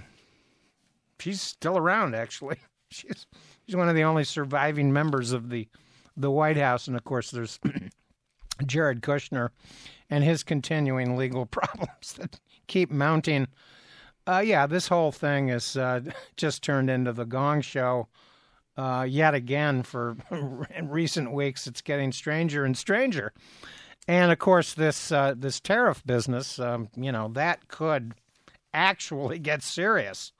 she's 1.20 1.42
still 1.42 1.78
around, 1.78 2.16
actually. 2.16 2.58
She's 2.92 3.28
she's 3.68 3.76
one 3.76 3.88
of 3.88 3.94
the 3.94 4.04
only 4.04 4.24
surviving 4.24 4.92
members 4.92 5.32
of 5.32 5.52
the 5.52 5.68
the 6.18 6.32
White 6.32 6.58
House, 6.58 6.88
and 6.88 6.98
of 6.98 7.04
course, 7.04 7.30
there's 7.30 7.60
Jared 8.66 9.02
Kushner 9.02 9.50
and 10.10 10.24
his 10.24 10.44
continuing 10.44 11.16
legal 11.16 11.46
problems 11.52 12.14
that 12.14 12.40
keep 12.68 12.90
mounting. 12.90 13.48
Uh, 14.26 14.42
yeah, 14.44 14.66
this 14.66 14.88
whole 14.88 15.12
thing 15.12 15.50
is 15.50 15.78
uh, 15.78 16.02
just 16.36 16.64
turned 16.64 16.90
into 16.90 17.14
the 17.14 17.26
Gong 17.26 17.62
Show 17.62 18.08
uh, 18.76 19.06
yet 19.08 19.36
again 19.36 19.84
for 19.84 20.18
in 20.76 20.90
recent 20.90 21.32
weeks. 21.32 21.68
It's 21.68 21.82
getting 21.82 22.12
stranger 22.12 22.66
and 22.66 22.76
stranger, 22.76 23.34
and 24.08 24.32
of 24.32 24.40
course, 24.40 24.74
this 24.74 25.12
uh, 25.12 25.36
this 25.38 25.60
tariff 25.60 26.04
business, 26.06 26.58
um, 26.58 26.90
you 26.96 27.12
know, 27.12 27.28
that 27.30 27.68
could 27.68 28.16
actually 28.74 29.40
get 29.40 29.62
serious. 29.62 30.32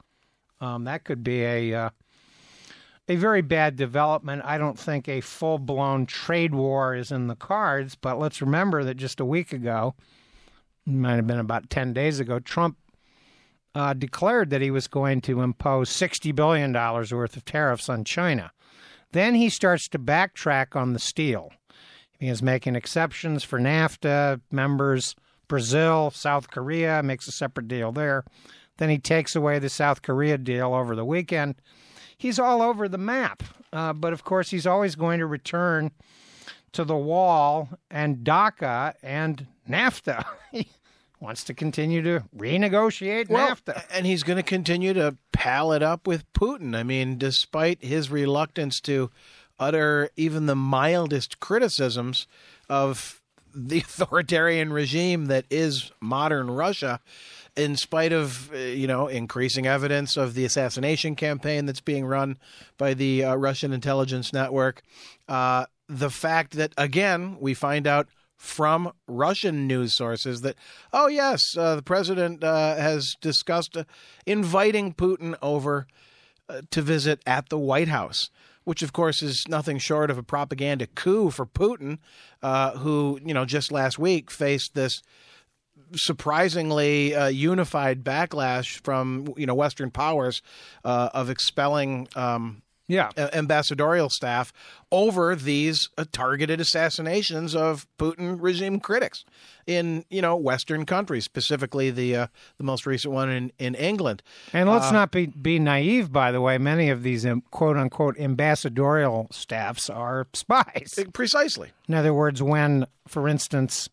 Um, 0.62 0.84
that 0.86 1.04
could 1.04 1.24
be 1.24 1.44
a 1.44 1.74
uh, 1.74 1.90
a 3.08 3.16
very 3.16 3.42
bad 3.42 3.76
development. 3.76 4.44
I 4.46 4.58
don't 4.58 4.78
think 4.78 5.10
a 5.10 5.22
full 5.22 5.58
blown 5.58 6.06
trade 6.06 6.54
war 6.54 6.96
is 6.96 7.12
in 7.12 7.28
the 7.28 7.36
cards, 7.36 7.96
but 7.96 8.20
let's 8.20 8.42
remember 8.42 8.84
that 8.84 8.98
just 8.98 9.20
a 9.20 9.26
week 9.26 9.52
ago, 9.52 9.96
might 10.86 11.16
have 11.16 11.28
been 11.28 11.40
about 11.40 11.70
10 11.70 11.92
days 11.92 12.20
ago, 12.20 12.40
Trump 12.40 12.78
uh, 13.74 13.94
declared 13.94 14.52
that 14.52 14.62
he 14.62 14.72
was 14.72 14.88
going 14.88 15.22
to 15.22 15.42
impose 15.42 15.90
$60 15.90 16.36
billion 16.36 16.72
worth 16.72 17.36
of 17.36 17.46
tariffs 17.46 17.90
on 17.90 18.04
China. 18.04 18.52
Then 19.12 19.36
he 19.36 19.50
starts 19.50 19.88
to 19.90 20.00
backtrack 20.00 20.76
on 20.76 20.94
the 20.94 21.00
steel. 21.00 21.52
He 22.20 22.28
is 22.28 22.44
making 22.44 22.76
exceptions 22.76 23.44
for 23.44 23.60
NAFTA 23.60 24.42
members, 24.52 25.16
Brazil, 25.48 26.12
South 26.12 26.52
Korea, 26.52 27.02
makes 27.02 27.28
a 27.28 27.32
separate 27.32 27.68
deal 27.68 27.92
there. 27.92 28.24
Then 28.80 28.90
he 28.90 28.98
takes 28.98 29.36
away 29.36 29.60
the 29.60 29.70
South 29.70 30.02
Korea 30.02 30.38
deal 30.38 30.74
over 30.74 30.96
the 30.96 31.06
weekend. 31.06 31.56
He's 32.18 32.40
all 32.40 32.62
over 32.62 32.90
the 32.90 32.98
map. 32.98 33.44
Uh, 33.72 33.94
but 33.94 34.14
of 34.14 34.24
course, 34.24 34.50
he's 34.50 34.66
always 34.66 34.96
going 34.96 35.20
to 35.20 35.26
return 35.26 35.92
to 36.72 36.84
the 36.84 36.96
wall 36.96 37.70
and 37.92 38.18
DACA 38.24 38.96
and 39.04 39.46
NAFTA. 39.70 40.26
he 40.52 40.70
wants 41.20 41.44
to 41.44 41.54
continue 41.54 42.02
to 42.02 42.24
renegotiate 42.36 43.30
Well, 43.30 43.50
NAFTA. 43.56 43.84
and 43.94 44.06
he's 44.06 44.24
going 44.24 44.38
to 44.38 44.44
continue 44.44 44.94
to 44.94 45.18
pal 45.34 45.72
it 45.74 45.84
up 45.84 46.08
with 46.08 46.32
Putin. 46.34 46.76
I 46.76 46.84
mean, 46.84 47.18
despite 47.18 47.84
his 47.84 48.10
reluctance 48.10 48.80
to 48.82 49.12
utter 49.60 50.10
even 50.16 50.46
the 50.46 50.56
mildest 50.56 51.40
criticisms 51.42 52.28
of 52.70 53.22
the 53.54 53.80
authoritarian 53.80 54.72
regime 54.72 55.26
that 55.26 55.46
is 55.50 55.92
modern 56.00 56.50
Russia, 56.50 57.02
in 57.60 57.76
spite 57.76 58.14
of 58.14 58.52
uh, 58.54 58.58
you 58.58 58.88
know 58.88 59.08
increasing 59.08 59.68
evidence 59.68 60.18
of 60.18 60.34
the 60.34 60.46
assassination 60.46 61.16
campaign 61.16 61.66
that's 61.66 61.82
being 61.82 62.06
run 62.06 62.38
by 62.78 62.94
the 62.94 63.24
uh, 63.24 63.36
Russian 63.36 63.74
intelligence 63.74 64.34
network, 64.34 64.82
uh, 65.28 65.66
the 65.88 66.10
fact 66.10 66.54
that 66.54 66.74
again 66.78 67.38
we 67.40 67.54
find 67.54 67.86
out 67.86 68.08
from 68.38 68.94
Russian 69.06 69.68
news 69.68 69.98
sources 69.98 70.42
that, 70.42 70.56
oh, 70.94 71.08
yes, 71.08 71.42
uh, 71.58 71.76
the 71.76 71.82
president 71.84 72.42
uh, 72.42 72.76
has 72.78 73.14
discussed 73.20 73.76
uh, 73.76 73.84
inviting 74.26 74.94
Putin 74.94 75.36
over 75.42 75.88
to 76.72 76.82
visit 76.82 77.22
at 77.26 77.50
the 77.50 77.58
White 77.60 77.90
House, 77.90 78.30
which, 78.64 78.82
of 78.82 78.94
course, 78.94 79.22
is 79.22 79.44
nothing 79.48 79.78
short 79.78 80.10
of 80.10 80.18
a 80.18 80.24
propaganda 80.24 80.88
coup 80.88 81.30
for 81.30 81.46
Putin, 81.46 82.00
uh, 82.42 82.72
who, 82.78 83.20
you 83.24 83.34
know, 83.34 83.46
just 83.46 83.72
last 83.72 84.00
week 84.00 84.32
faced 84.32 84.74
this 84.74 85.02
surprisingly 85.96 87.16
uh, 87.16 87.28
unified 87.28 88.04
backlash 88.04 88.82
from, 88.84 89.34
you 89.38 89.46
know, 89.46 89.56
Western 89.56 89.92
powers 89.92 90.42
uh, 90.84 91.10
of 91.14 91.30
expelling. 91.30 92.08
Um, 92.16 92.62
yeah. 92.92 93.12
ambassadorial 93.16 94.10
staff 94.10 94.52
over 94.92 95.36
these 95.36 95.90
uh, 96.00 96.06
targeted 96.12 96.60
assassinations 96.60 97.56
of 97.56 97.86
Putin 98.00 98.38
regime 98.40 98.80
critics 98.80 99.24
in 99.68 100.04
you 100.10 100.22
know 100.22 100.36
Western 100.36 100.86
countries, 100.86 101.24
specifically 101.24 101.92
the 101.92 102.16
uh, 102.16 102.28
the 102.58 102.64
most 102.64 102.88
recent 102.88 103.14
one 103.14 103.30
in 103.30 103.52
in 103.60 103.76
England. 103.76 104.24
And 104.52 104.68
let's 104.68 104.92
not 104.92 105.12
be, 105.12 105.28
be 105.28 105.60
naive, 105.60 106.12
by 106.12 106.32
the 106.32 106.42
way. 106.42 106.58
Many 106.58 106.90
of 106.90 107.04
these 107.04 107.26
um, 107.26 107.44
quote 107.52 107.78
unquote 107.78 108.20
ambassadorial 108.20 109.28
staffs 109.32 109.90
are 109.90 110.28
spies. 110.34 111.00
Precisely, 111.14 111.70
In 111.88 111.94
other 111.94 112.14
words, 112.14 112.42
when, 112.42 112.88
for 113.08 113.28
instance, 113.30 113.88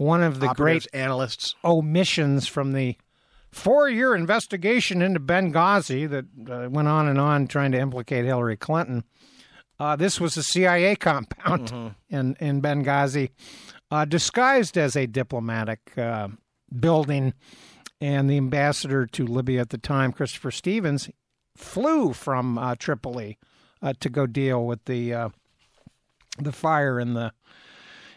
one 0.00 0.22
of 0.22 0.40
the 0.40 0.46
operatives, 0.46 0.86
great 0.86 1.02
analysts. 1.02 1.54
omissions 1.62 2.48
from 2.48 2.72
the 2.72 2.96
four 3.50 3.86
year 3.86 4.14
investigation 4.14 5.02
into 5.02 5.20
Benghazi 5.20 6.08
that 6.08 6.24
uh, 6.50 6.70
went 6.70 6.88
on 6.88 7.06
and 7.06 7.20
on 7.20 7.46
trying 7.46 7.72
to 7.72 7.78
implicate 7.78 8.24
Hillary 8.24 8.56
Clinton. 8.56 9.04
Uh, 9.78 9.96
this 9.96 10.18
was 10.18 10.38
a 10.38 10.42
CIA 10.42 10.96
compound 10.96 11.94
in, 12.08 12.34
in 12.40 12.62
Benghazi, 12.62 13.30
uh, 13.90 14.06
disguised 14.06 14.78
as 14.78 14.96
a 14.96 15.06
diplomatic 15.06 15.96
uh, 15.98 16.28
building. 16.78 17.34
And 18.00 18.30
the 18.30 18.38
ambassador 18.38 19.04
to 19.04 19.26
Libya 19.26 19.60
at 19.60 19.68
the 19.68 19.76
time, 19.76 20.12
Christopher 20.12 20.50
Stevens, 20.50 21.10
flew 21.54 22.14
from 22.14 22.56
uh, 22.56 22.74
Tripoli 22.76 23.36
uh, 23.82 23.92
to 24.00 24.08
go 24.08 24.26
deal 24.26 24.64
with 24.64 24.86
the 24.86 25.12
uh, 25.12 25.28
the 26.38 26.52
fire 26.52 26.98
in 26.98 27.12
the 27.12 27.32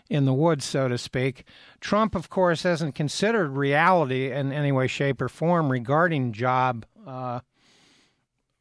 in 0.10 0.26
the 0.26 0.34
woods, 0.34 0.65
so 0.65 0.88
to 0.88 0.98
speak. 0.98 1.46
Trump, 1.84 2.15
of 2.15 2.30
course, 2.30 2.63
hasn't 2.63 2.96
considered 2.96 3.50
reality 3.50 4.32
in 4.32 4.54
any 4.54 4.72
way, 4.72 4.88
shape, 4.88 5.22
or 5.22 5.28
form 5.28 5.69
regarding 5.69 6.32
job 6.32 6.86
uh, 7.06 7.41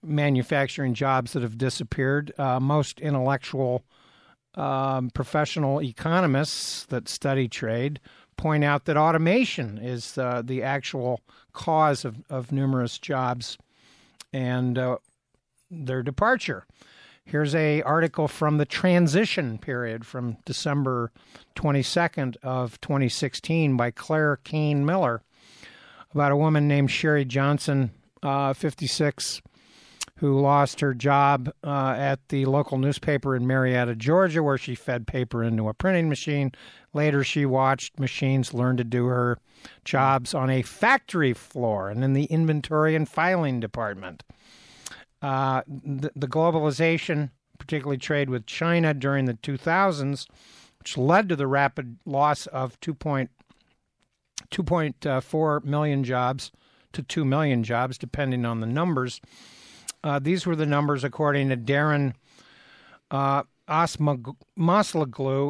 manufacturing 0.03 0.93
jobs 0.93 1.33
that 1.33 1.43
have 1.43 1.57
disappeared. 1.57 2.33
Uh, 2.37 2.59
most 2.59 3.01
intellectual 3.01 3.85
um, 4.57 5.09
professional 5.11 5.81
economists 5.81 6.85
that 6.87 7.09
study 7.09 7.47
trade 7.47 8.01
point 8.37 8.65
out 8.65 8.87
that 8.87 8.97
automation 8.97 9.79
is 9.79 10.19
uh, 10.19 10.43
the 10.45 10.65
actual 10.65 11.21
cause 11.53 12.05
of, 12.05 12.25
of 12.29 12.51
numerous 12.51 12.99
jobs 12.99 13.57
and 14.33 14.77
uh, 14.77 14.97
their 15.71 16.03
departure. 16.03 16.67
Here's 17.33 17.55
a 17.55 17.81
article 17.81 18.29
from 18.29 18.59
the 18.59 18.67
transition 18.67 19.57
period 19.57 20.05
from 20.05 20.37
December 20.45 21.11
22nd 21.57 22.37
of 22.43 22.79
2016 22.83 23.75
by 23.75 23.91
Claire 23.91 24.37
Cain 24.45 24.85
Miller 24.85 25.23
about 26.13 26.33
a 26.33 26.37
woman 26.37 26.69
named 26.69 26.91
Sherry 26.91 27.25
Johnson, 27.25 27.91
uh, 28.23 28.53
56, 28.53 29.41
who 30.17 30.39
lost 30.43 30.81
her 30.81 30.93
job 30.93 31.51
uh, 31.65 31.95
at 31.97 32.29
the 32.29 32.45
local 32.45 32.77
newspaper 32.77 33.35
in 33.35 33.47
Marietta, 33.47 33.95
Georgia, 33.95 34.43
where 34.43 34.59
she 34.59 34.75
fed 34.75 35.07
paper 35.07 35.43
into 35.43 35.71
a 35.71 35.73
printing 35.73 36.11
machine. 36.11 36.53
Later, 36.93 37.25
she 37.25 37.47
watched 37.47 37.99
machines 37.99 38.53
learn 38.53 38.77
to 38.77 38.85
do 38.85 39.07
her 39.07 39.39
jobs 39.87 40.35
on 40.35 40.51
a 40.51 40.61
factory 40.61 41.33
floor 41.33 41.89
and 41.89 42.05
in 42.05 42.13
the 42.13 42.25
inventory 42.25 42.95
and 42.95 43.09
filing 43.09 43.59
department. 43.59 44.23
Uh, 45.23 45.63
the, 45.67 46.11
the 46.15 46.27
globalization, 46.27 47.31
particularly 47.59 47.97
trade 47.97 48.29
with 48.29 48.45
China 48.45 48.93
during 48.93 49.25
the 49.27 49.35
2000s, 49.35 50.27
which 50.79 50.99
led 50.99 51.29
to 51.29 51.37
the 51.37 51.47
rapid 51.47 51.97
loss 52.05 52.47
of 52.49 52.79
2.2.4 52.81 55.65
million 55.65 56.05
jobs 56.05 56.51
to 56.93 57.03
2 57.03 57.25
million 57.25 57.63
jobs, 57.63 57.97
depending 57.97 58.45
on 58.45 58.61
the 58.61 58.67
numbers. 58.67 59.21
Uh, 60.05 60.19
these 60.19 60.45
were 60.45 60.57
the 60.57 60.67
numbers 60.67 61.05
according 61.05 61.49
to 61.49 61.57
Darren 61.57 62.13
uh, 63.11 63.45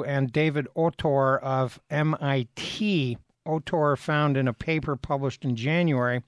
and 0.06 0.32
David 0.32 0.68
Autor 0.74 1.38
of 1.38 1.80
MIT. 1.90 3.18
Autor 3.44 3.96
found 3.96 4.36
in 4.36 4.46
a 4.46 4.52
paper 4.52 4.96
published 4.96 5.44
in 5.44 5.56
January, 5.56 6.22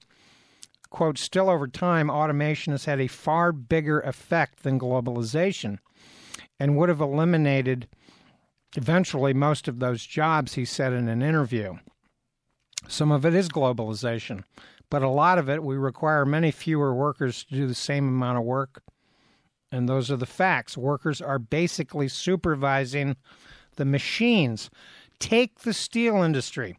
quote, 0.89 1.17
still 1.17 1.49
over 1.49 1.67
time, 1.67 2.09
automation 2.09 2.71
has 2.71 2.85
had 2.85 2.99
a 2.99 3.07
far 3.07 3.51
bigger 3.51 3.99
effect 4.01 4.63
than 4.63 4.79
globalization 4.79 5.79
and 6.59 6.77
would 6.77 6.89
have 6.89 7.01
eliminated 7.01 7.87
eventually 8.77 9.33
most 9.33 9.67
of 9.67 9.79
those 9.79 10.05
jobs, 10.05 10.53
he 10.53 10.65
said 10.65 10.93
in 10.93 11.07
an 11.07 11.21
interview. 11.21 11.75
Some 12.87 13.11
of 13.11 13.25
it 13.25 13.33
is 13.33 13.49
globalization, 13.49 14.43
but 14.89 15.01
a 15.01 15.09
lot 15.09 15.37
of 15.37 15.49
it 15.49 15.63
we 15.63 15.75
require 15.75 16.25
many 16.25 16.51
fewer 16.51 16.93
workers 16.93 17.43
to 17.45 17.55
do 17.55 17.67
the 17.67 17.75
same 17.75 18.07
amount 18.07 18.37
of 18.37 18.43
work. 18.43 18.83
And 19.71 19.89
those 19.89 20.11
are 20.11 20.17
the 20.17 20.25
facts. 20.25 20.77
Workers 20.77 21.21
are 21.21 21.39
basically 21.39 22.07
supervising 22.07 23.17
the 23.75 23.85
machines. 23.85 24.69
Take 25.19 25.59
the 25.59 25.73
steel 25.73 26.21
industry. 26.21 26.77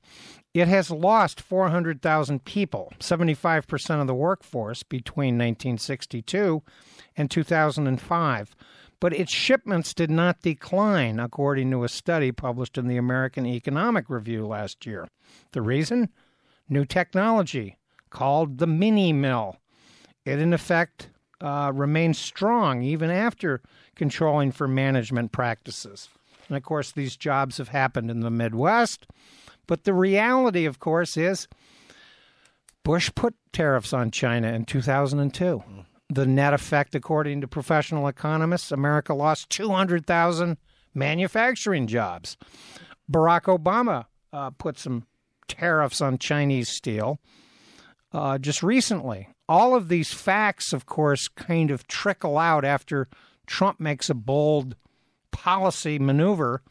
It 0.56 0.68
has 0.68 0.90
lost 0.90 1.40
400,000 1.40 2.44
people, 2.44 2.92
75% 2.98 4.00
of 4.00 4.06
the 4.06 4.14
workforce 4.14 4.82
between 4.82 5.34
1962 5.34 6.62
and 7.16 7.30
2005 7.30 8.56
but 9.00 9.12
its 9.12 9.32
shipments 9.32 9.92
did 9.92 10.10
not 10.10 10.40
decline, 10.40 11.20
according 11.20 11.70
to 11.70 11.84
a 11.84 11.88
study 11.88 12.32
published 12.32 12.78
in 12.78 12.88
the 12.88 12.96
American 12.96 13.46
Economic 13.46 14.08
Review 14.08 14.46
last 14.46 14.86
year. 14.86 15.06
The 15.52 15.62
reason? 15.62 16.08
New 16.68 16.84
technology 16.84 17.76
called 18.10 18.58
the 18.58 18.66
mini 18.66 19.12
mill. 19.12 19.56
It, 20.24 20.38
in 20.38 20.52
effect, 20.52 21.10
uh, 21.40 21.70
remains 21.74 22.18
strong 22.18 22.82
even 22.82 23.10
after 23.10 23.60
controlling 23.94 24.52
for 24.52 24.66
management 24.66 25.30
practices. 25.30 26.08
And 26.48 26.56
of 26.56 26.62
course, 26.62 26.90
these 26.90 27.16
jobs 27.16 27.58
have 27.58 27.68
happened 27.68 28.10
in 28.10 28.20
the 28.20 28.30
Midwest. 28.30 29.06
But 29.66 29.84
the 29.84 29.94
reality, 29.94 30.64
of 30.64 30.78
course, 30.78 31.16
is 31.16 31.48
Bush 32.84 33.10
put 33.14 33.34
tariffs 33.52 33.92
on 33.92 34.10
China 34.10 34.52
in 34.52 34.64
2002 34.64 35.62
the 36.08 36.26
net 36.26 36.54
effect, 36.54 36.94
according 36.94 37.40
to 37.40 37.48
professional 37.48 38.08
economists, 38.08 38.70
America 38.70 39.14
lost 39.14 39.50
200,000 39.50 40.56
manufacturing 40.94 41.86
jobs. 41.86 42.36
Barack 43.10 43.42
Obama 43.42 44.06
uh, 44.32 44.50
put 44.50 44.78
some 44.78 45.06
tariffs 45.48 46.00
on 46.00 46.18
Chinese 46.18 46.68
steel 46.68 47.18
uh, 48.12 48.38
just 48.38 48.62
recently. 48.62 49.28
All 49.48 49.74
of 49.74 49.88
these 49.88 50.12
facts, 50.12 50.72
of 50.72 50.86
course, 50.86 51.28
kind 51.28 51.70
of 51.70 51.86
trickle 51.86 52.38
out 52.38 52.64
after 52.64 53.08
Trump 53.46 53.78
makes 53.78 54.10
a 54.10 54.14
bold 54.14 54.74
policy 55.30 55.98
maneuver 55.98 56.62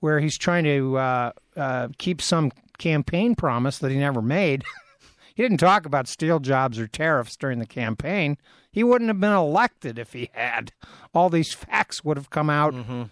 where 0.00 0.20
he's 0.20 0.36
trying 0.36 0.64
to 0.64 0.98
uh, 0.98 1.32
uh 1.56 1.88
keep 1.98 2.20
some 2.20 2.50
campaign 2.78 3.34
promise 3.34 3.78
that 3.78 3.90
he 3.90 3.96
never 3.96 4.20
made. 4.20 4.64
he 5.34 5.42
didn't 5.42 5.58
talk 5.58 5.86
about 5.86 6.08
steel 6.08 6.40
jobs 6.40 6.78
or 6.78 6.88
tariffs 6.88 7.36
during 7.36 7.60
the 7.60 7.66
campaign. 7.66 8.36
He 8.72 8.82
wouldn't 8.84 9.08
have 9.08 9.20
been 9.20 9.32
elected 9.32 9.98
if 9.98 10.12
he 10.12 10.30
had. 10.32 10.72
All 11.14 11.28
these 11.28 11.52
facts 11.52 12.04
would 12.04 12.16
have 12.16 12.30
come 12.30 12.50
out 12.50 12.74
mm-hmm. 12.74 13.04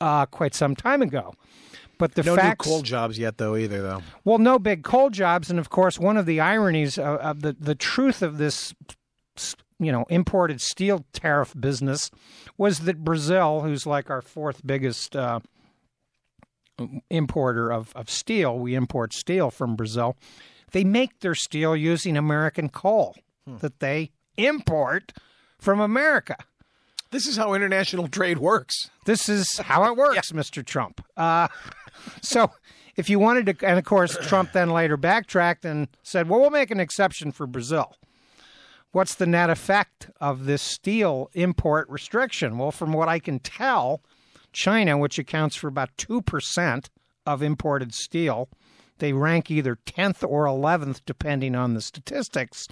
uh, 0.00 0.26
quite 0.26 0.54
some 0.54 0.74
time 0.74 1.02
ago. 1.02 1.34
But 1.98 2.14
the 2.14 2.22
no 2.22 2.36
facts, 2.36 2.66
new 2.66 2.72
coal 2.72 2.82
jobs 2.82 3.18
yet, 3.18 3.38
though, 3.38 3.56
either, 3.56 3.82
though. 3.82 4.02
Well, 4.24 4.38
no 4.38 4.58
big 4.58 4.84
coal 4.84 5.10
jobs, 5.10 5.50
and 5.50 5.58
of 5.58 5.68
course, 5.68 5.98
one 5.98 6.16
of 6.16 6.26
the 6.26 6.40
ironies 6.40 6.96
of, 6.96 7.18
of 7.18 7.42
the 7.42 7.56
the 7.58 7.74
truth 7.74 8.22
of 8.22 8.38
this, 8.38 8.72
you 9.80 9.90
know, 9.90 10.04
imported 10.08 10.60
steel 10.60 11.04
tariff 11.12 11.54
business 11.58 12.10
was 12.56 12.80
that 12.80 13.02
Brazil, 13.02 13.62
who's 13.62 13.84
like 13.84 14.10
our 14.10 14.22
fourth 14.22 14.64
biggest 14.64 15.16
uh, 15.16 15.40
importer 17.10 17.72
of, 17.72 17.92
of 17.94 18.10
steel, 18.10 18.58
we 18.58 18.74
import 18.74 19.12
steel 19.12 19.50
from 19.50 19.76
Brazil. 19.76 20.16
They 20.72 20.84
make 20.84 21.20
their 21.20 21.34
steel 21.34 21.74
using 21.76 22.16
American 22.16 22.68
coal 22.68 23.16
hmm. 23.46 23.56
that 23.58 23.80
they 23.80 24.10
import 24.36 25.12
from 25.58 25.80
America. 25.80 26.36
This 27.10 27.26
is 27.26 27.36
how 27.36 27.54
international 27.54 28.08
trade 28.08 28.38
works. 28.38 28.90
This 29.06 29.28
is 29.28 29.58
how 29.58 29.90
it 29.90 29.96
works, 29.96 30.30
yeah. 30.32 30.38
Mr. 30.38 30.64
Trump. 30.64 31.04
Uh, 31.16 31.48
so, 32.22 32.50
if 32.96 33.08
you 33.08 33.18
wanted 33.18 33.46
to, 33.46 33.66
and 33.66 33.78
of 33.78 33.84
course, 33.84 34.16
Trump 34.22 34.52
then 34.52 34.70
later 34.70 34.96
backtracked 34.96 35.64
and 35.64 35.88
said, 36.02 36.28
well, 36.28 36.40
we'll 36.40 36.50
make 36.50 36.70
an 36.70 36.80
exception 36.80 37.32
for 37.32 37.46
Brazil. 37.46 37.94
What's 38.90 39.14
the 39.14 39.26
net 39.26 39.50
effect 39.50 40.10
of 40.20 40.46
this 40.46 40.62
steel 40.62 41.30
import 41.34 41.88
restriction? 41.88 42.58
Well, 42.58 42.72
from 42.72 42.92
what 42.92 43.08
I 43.08 43.18
can 43.18 43.38
tell, 43.38 44.02
China, 44.52 44.98
which 44.98 45.18
accounts 45.18 45.56
for 45.56 45.68
about 45.68 45.96
2% 45.96 46.88
of 47.26 47.42
imported 47.42 47.94
steel, 47.94 48.48
they 48.98 49.12
rank 49.12 49.50
either 49.50 49.76
10th 49.86 50.28
or 50.28 50.46
11th 50.46 51.02
depending 51.06 51.54
on 51.54 51.74
the 51.74 51.80
statistics 51.80 52.66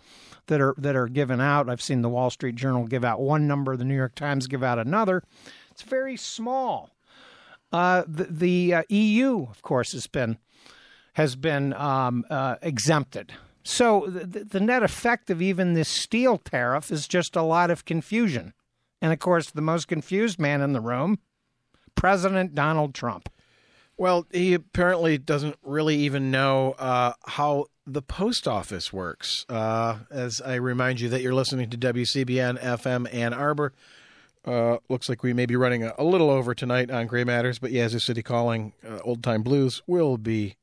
that 0.47 0.61
are 0.61 0.75
that 0.79 0.97
are 0.97 1.09
given 1.09 1.41
out. 1.41 1.69
I've 1.69 1.83
seen 1.83 2.03
the 2.03 2.09
Wall 2.09 2.31
Street 2.31 2.57
Journal 2.57 2.87
give 2.87 3.05
out 3.05 3.21
one 3.21 3.47
number, 3.47 3.77
the 3.77 3.85
New 3.85 3.97
York 3.97 4.15
Times 4.15 4.47
give 4.47 4.63
out 4.63 4.79
another. 4.79 5.23
It's 5.71 5.83
very 5.83 6.17
small. 6.17 6.91
Uh, 7.73 8.05
the, 8.07 8.25
the 8.25 8.75
uh, 8.75 8.83
EU, 8.89 9.47
of 9.51 9.63
course, 9.63 9.93
has 9.93 10.07
been 10.07 10.39
has 11.15 11.35
been 11.37 11.73
um, 11.75 12.25
uh, 12.31 12.57
exempted. 12.63 13.33
So 13.63 14.05
the, 14.07 14.45
the 14.45 14.61
net 14.61 14.83
effect 14.83 15.31
of 15.31 15.43
even 15.43 15.73
this 15.73 15.89
steel 15.89 16.39
tariff 16.39 16.93
is 16.93 17.09
just 17.09 17.35
a 17.35 17.43
lot 17.43 17.71
of 17.71 17.85
confusion. 17.85 18.53
And 19.01 19.13
of 19.13 19.19
course, 19.19 19.51
the 19.51 19.63
most 19.63 19.89
confused 19.89 20.39
man 20.39 20.61
in 20.61 20.73
the 20.73 20.81
room, 20.81 21.19
President 21.97 22.55
Donald 22.55 22.95
Trump. 22.95 23.29
Well, 23.99 24.27
he 24.31 24.55
apparently 24.55 25.19
doesn't 25.19 25.57
really 25.63 25.97
even 25.97 26.31
know 26.31 26.73
uh, 26.73 27.15
how 27.27 27.67
the 27.87 28.03
post 28.03 28.47
office 28.47 28.93
works. 28.93 29.45
Uh, 29.49 29.99
as 30.11 30.41
I 30.41 30.57
remind 30.57 31.01
you 31.01 31.09
that 31.09 31.23
you're 31.23 31.35
listening 31.35 31.71
to 31.71 31.79
WCBN 31.79 32.61
FM 32.61 33.13
Ann 33.13 33.33
Arbor. 33.33 33.73
Uh, 34.45 34.79
looks 34.89 35.09
like 35.09 35.25
we 35.25 35.33
may 35.33 35.47
be 35.47 35.57
running 35.57 35.83
a, 35.83 35.93
a, 35.99 36.05
little 36.05 36.31
over 36.31 36.55
tonight 36.55 36.89
on 36.89 37.09
Gray 37.09 37.25
Matters, 37.25 37.59
but 37.59 37.73
Yazoo 37.73 37.99
City 37.99 38.23
Calling, 38.23 38.75
uh, 38.89 39.01
Old 39.03 39.25
Time 39.25 39.43
Blues 39.43 39.83
will 39.89 40.19
be 40.19 40.55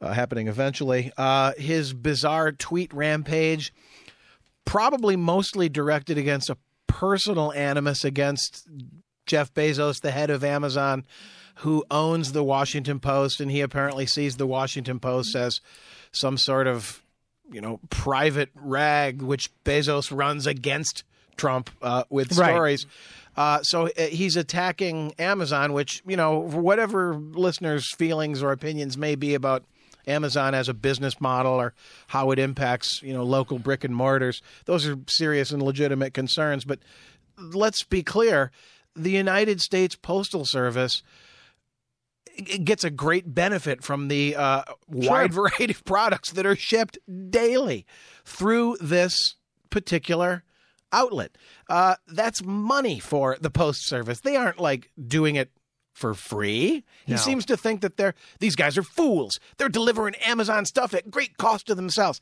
uh, 0.00 0.14
happening 0.14 0.48
eventually. 0.48 1.12
Uh, 1.18 1.52
his 1.58 1.92
bizarre 1.92 2.50
tweet 2.50 2.94
rampage, 2.94 3.74
probably 4.64 5.16
mostly 5.16 5.68
directed 5.68 6.16
against 6.16 6.48
a 6.48 6.56
personal 6.86 7.52
animus 7.52 8.04
against 8.04 8.66
Jeff 9.26 9.52
Bezos, 9.54 10.00
the 10.00 10.10
head 10.10 10.30
of 10.30 10.44
Amazon 10.44 11.04
who 11.58 11.84
owns 11.90 12.32
the 12.32 12.42
Washington 12.42 12.98
Post, 13.00 13.40
and 13.40 13.50
he 13.50 13.60
apparently 13.60 14.06
sees 14.06 14.36
the 14.36 14.46
Washington 14.46 14.98
Post 14.98 15.36
as 15.36 15.60
some 16.12 16.36
sort 16.36 16.66
of, 16.66 17.02
you 17.50 17.60
know, 17.60 17.80
private 17.90 18.50
rag 18.54 19.22
which 19.22 19.50
Bezos 19.64 20.14
runs 20.14 20.46
against 20.46 21.04
Trump 21.36 21.70
uh, 21.82 22.04
with 22.10 22.32
stories. 22.32 22.86
Uh, 23.36 23.62
so 23.62 23.86
uh, 23.86 24.02
he's 24.06 24.36
attacking 24.36 25.12
Amazon, 25.18 25.72
which 25.72 26.02
you 26.06 26.16
know, 26.16 26.38
whatever 26.38 27.16
listeners' 27.16 27.92
feelings 27.96 28.42
or 28.42 28.52
opinions 28.52 28.96
may 28.96 29.14
be 29.14 29.34
about 29.34 29.64
Amazon 30.06 30.54
as 30.54 30.68
a 30.68 30.74
business 30.74 31.20
model 31.20 31.52
or 31.52 31.74
how 32.08 32.30
it 32.30 32.38
impacts 32.38 33.02
you 33.02 33.12
know 33.12 33.24
local 33.24 33.58
brick 33.58 33.84
and 33.84 33.94
mortars, 33.94 34.42
those 34.66 34.86
are 34.86 34.96
serious 35.08 35.50
and 35.50 35.62
legitimate 35.62 36.14
concerns. 36.14 36.64
But 36.64 36.78
let's 37.36 37.82
be 37.82 38.04
clear: 38.04 38.52
the 38.94 39.10
United 39.10 39.60
States 39.60 39.96
Postal 39.96 40.44
Service 40.44 41.02
gets 42.64 42.82
a 42.84 42.90
great 42.90 43.32
benefit 43.34 43.82
from 43.82 44.08
the 44.08 44.34
uh, 44.36 44.62
wide 44.88 45.32
sure. 45.32 45.48
variety 45.50 45.72
of 45.72 45.84
products 45.84 46.32
that 46.32 46.46
are 46.46 46.56
shipped 46.56 46.98
daily 47.30 47.86
through 48.24 48.76
this 48.80 49.36
particular 49.70 50.42
outlet. 50.92 51.36
Uh, 51.68 51.96
that's 52.08 52.42
money 52.42 52.98
for 52.98 53.36
the 53.40 53.50
post 53.50 53.86
service. 53.86 54.20
They 54.20 54.36
aren't 54.36 54.60
like 54.60 54.90
doing 55.06 55.36
it 55.36 55.50
for 55.92 56.14
free. 56.14 56.84
He 57.06 57.16
seems 57.16 57.46
to 57.46 57.56
think 57.56 57.80
that 57.82 57.96
they're 57.96 58.14
these 58.40 58.56
guys 58.56 58.76
are 58.76 58.82
fools. 58.82 59.38
They're 59.58 59.68
delivering 59.68 60.16
Amazon 60.16 60.64
stuff 60.64 60.92
at 60.92 61.10
great 61.10 61.36
cost 61.36 61.66
to 61.68 61.74
themselves. 61.74 62.20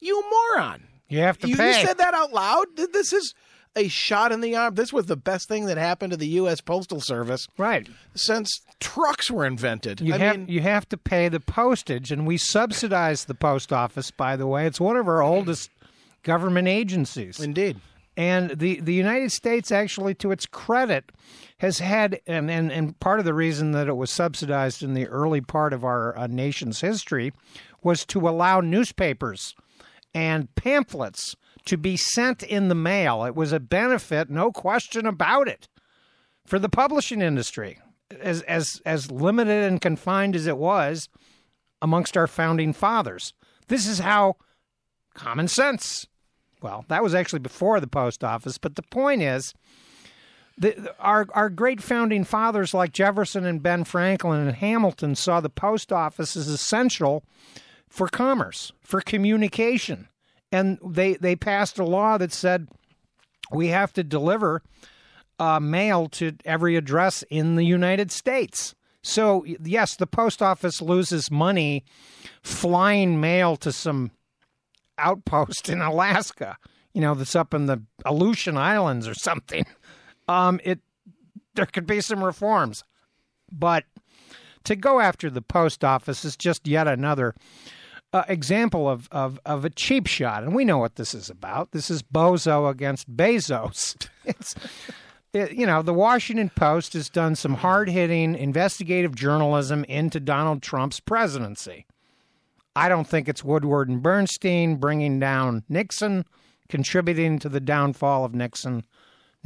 You 0.00 0.22
moron. 0.28 0.88
You 1.08 1.20
have 1.20 1.38
to 1.38 1.48
you, 1.48 1.56
pay. 1.56 1.80
You 1.80 1.86
said 1.86 1.98
that 1.98 2.14
out 2.14 2.32
loud. 2.32 2.66
This 2.76 3.12
is 3.12 3.32
a 3.76 3.88
shot 3.88 4.32
in 4.32 4.40
the 4.40 4.56
arm. 4.56 4.74
This 4.74 4.92
was 4.92 5.06
the 5.06 5.16
best 5.16 5.48
thing 5.48 5.66
that 5.66 5.76
happened 5.76 6.10
to 6.12 6.16
the 6.16 6.26
U.S. 6.28 6.60
Postal 6.60 7.00
Service, 7.00 7.46
right? 7.58 7.88
Since 8.14 8.60
trucks 8.80 9.30
were 9.30 9.46
invented. 9.46 10.00
You 10.00 10.14
I 10.14 10.18
have 10.18 10.38
mean, 10.38 10.48
you 10.48 10.62
have 10.62 10.88
to 10.88 10.96
pay 10.96 11.28
the 11.28 11.40
postage, 11.40 12.10
and 12.10 12.26
we 12.26 12.38
subsidize 12.38 13.26
the 13.26 13.34
post 13.34 13.72
office. 13.72 14.10
By 14.10 14.36
the 14.36 14.46
way, 14.46 14.66
it's 14.66 14.80
one 14.80 14.96
of 14.96 15.06
our 15.06 15.22
oldest 15.22 15.70
government 16.22 16.68
agencies. 16.68 17.38
Indeed. 17.38 17.78
And 18.16 18.50
the, 18.50 18.80
the 18.80 18.94
United 18.94 19.30
States, 19.30 19.70
actually, 19.70 20.14
to 20.14 20.32
its 20.32 20.46
credit, 20.46 21.12
has 21.58 21.80
had, 21.80 22.20
and, 22.26 22.50
and, 22.50 22.72
and 22.72 22.98
part 22.98 23.18
of 23.18 23.26
the 23.26 23.34
reason 23.34 23.72
that 23.72 23.88
it 23.88 23.96
was 23.96 24.10
subsidized 24.10 24.82
in 24.82 24.94
the 24.94 25.06
early 25.06 25.42
part 25.42 25.74
of 25.74 25.84
our 25.84 26.16
uh, 26.18 26.26
nation's 26.26 26.80
history 26.80 27.32
was 27.82 28.06
to 28.06 28.26
allow 28.26 28.60
newspapers 28.60 29.54
and 30.16 30.52
pamphlets 30.54 31.36
to 31.66 31.76
be 31.76 31.94
sent 31.94 32.42
in 32.42 32.68
the 32.68 32.74
mail. 32.74 33.22
It 33.24 33.34
was 33.34 33.52
a 33.52 33.60
benefit, 33.60 34.30
no 34.30 34.50
question 34.50 35.04
about 35.04 35.46
it, 35.46 35.68
for 36.46 36.58
the 36.58 36.70
publishing 36.70 37.20
industry, 37.20 37.78
as 38.18 38.40
as 38.42 38.80
as 38.86 39.10
limited 39.10 39.64
and 39.64 39.78
confined 39.78 40.34
as 40.34 40.46
it 40.46 40.56
was 40.56 41.10
amongst 41.82 42.16
our 42.16 42.26
founding 42.26 42.72
fathers. 42.72 43.34
This 43.68 43.86
is 43.86 43.98
how 43.98 44.36
common 45.12 45.48
sense. 45.48 46.06
Well, 46.62 46.86
that 46.88 47.02
was 47.02 47.14
actually 47.14 47.40
before 47.40 47.78
the 47.78 47.86
post 47.86 48.24
office, 48.24 48.56
but 48.56 48.76
the 48.76 48.82
point 48.82 49.20
is 49.20 49.52
the, 50.56 50.94
our 50.98 51.26
our 51.34 51.50
great 51.50 51.82
founding 51.82 52.24
fathers 52.24 52.72
like 52.72 52.94
Jefferson 52.94 53.44
and 53.44 53.62
Ben 53.62 53.84
Franklin 53.84 54.40
and 54.46 54.56
Hamilton 54.56 55.14
saw 55.14 55.40
the 55.42 55.50
post 55.50 55.92
office 55.92 56.36
as 56.36 56.48
essential 56.48 57.22
for 57.88 58.08
commerce, 58.08 58.72
for 58.80 59.00
communication, 59.00 60.08
and 60.52 60.78
they 60.84 61.14
they 61.14 61.36
passed 61.36 61.78
a 61.78 61.84
law 61.84 62.18
that 62.18 62.32
said 62.32 62.68
we 63.50 63.68
have 63.68 63.92
to 63.94 64.02
deliver 64.02 64.62
uh, 65.38 65.60
mail 65.60 66.08
to 66.08 66.32
every 66.44 66.76
address 66.76 67.22
in 67.30 67.56
the 67.56 67.64
United 67.64 68.10
States. 68.10 68.74
So 69.02 69.44
yes, 69.44 69.96
the 69.96 70.06
post 70.06 70.42
office 70.42 70.82
loses 70.82 71.30
money 71.30 71.84
flying 72.42 73.20
mail 73.20 73.56
to 73.56 73.70
some 73.72 74.10
outpost 74.98 75.68
in 75.68 75.80
Alaska, 75.80 76.56
you 76.92 77.00
know, 77.00 77.14
that's 77.14 77.36
up 77.36 77.54
in 77.54 77.66
the 77.66 77.82
Aleutian 78.04 78.56
Islands 78.56 79.06
or 79.08 79.14
something. 79.14 79.64
Um, 80.28 80.58
it 80.64 80.80
there 81.54 81.66
could 81.66 81.86
be 81.86 82.00
some 82.00 82.24
reforms, 82.24 82.82
but 83.52 83.84
to 84.64 84.74
go 84.74 84.98
after 84.98 85.30
the 85.30 85.40
post 85.40 85.84
office 85.84 86.24
is 86.24 86.36
just 86.36 86.66
yet 86.66 86.88
another 86.88 87.36
uh, 88.16 88.24
example 88.28 88.88
of, 88.88 89.08
of 89.12 89.38
of 89.44 89.64
a 89.64 89.70
cheap 89.70 90.06
shot, 90.06 90.42
and 90.42 90.54
we 90.54 90.64
know 90.64 90.78
what 90.78 90.96
this 90.96 91.14
is 91.14 91.28
about. 91.28 91.72
This 91.72 91.90
is 91.90 92.02
Bozo 92.02 92.70
against 92.70 93.14
Bezos. 93.14 94.08
It's 94.28 94.56
it, 95.32 95.52
you 95.52 95.66
know 95.66 95.82
the 95.82 95.94
Washington 95.94 96.50
Post 96.50 96.94
has 96.94 97.08
done 97.08 97.36
some 97.36 97.54
hard 97.54 97.88
hitting 97.88 98.34
investigative 98.34 99.14
journalism 99.14 99.84
into 99.84 100.18
Donald 100.18 100.62
Trump's 100.62 100.98
presidency. 100.98 101.86
I 102.74 102.88
don't 102.88 103.06
think 103.06 103.28
it's 103.28 103.44
Woodward 103.44 103.88
and 103.88 104.02
Bernstein 104.02 104.76
bringing 104.76 105.20
down 105.20 105.62
Nixon, 105.68 106.24
contributing 106.68 107.38
to 107.38 107.48
the 107.48 107.60
downfall 107.60 108.24
of 108.24 108.34
Nixon. 108.34 108.84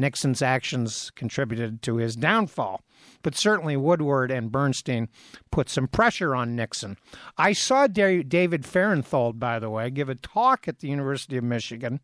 Nixon's 0.00 0.42
actions 0.42 1.12
contributed 1.14 1.82
to 1.82 1.96
his 1.96 2.16
downfall. 2.16 2.82
But 3.22 3.36
certainly 3.36 3.76
Woodward 3.76 4.30
and 4.30 4.50
Bernstein 4.50 5.08
put 5.50 5.68
some 5.68 5.86
pressure 5.86 6.34
on 6.34 6.56
Nixon. 6.56 6.96
I 7.36 7.52
saw 7.52 7.86
David 7.86 8.64
Fahrenthold, 8.64 9.38
by 9.38 9.58
the 9.58 9.68
way, 9.68 9.90
give 9.90 10.08
a 10.08 10.14
talk 10.14 10.66
at 10.66 10.78
the 10.78 10.88
University 10.88 11.36
of 11.36 11.44
Michigan 11.44 12.00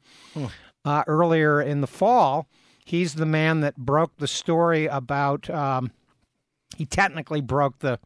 uh, 0.84 1.04
earlier 1.06 1.60
in 1.60 1.80
the 1.80 1.86
fall. 1.86 2.46
He's 2.84 3.14
the 3.14 3.26
man 3.26 3.60
that 3.60 3.76
broke 3.76 4.18
the 4.18 4.28
story 4.28 4.86
about, 4.86 5.48
um, 5.50 5.90
he 6.76 6.84
technically 6.84 7.40
broke 7.40 7.78
the 7.78 7.98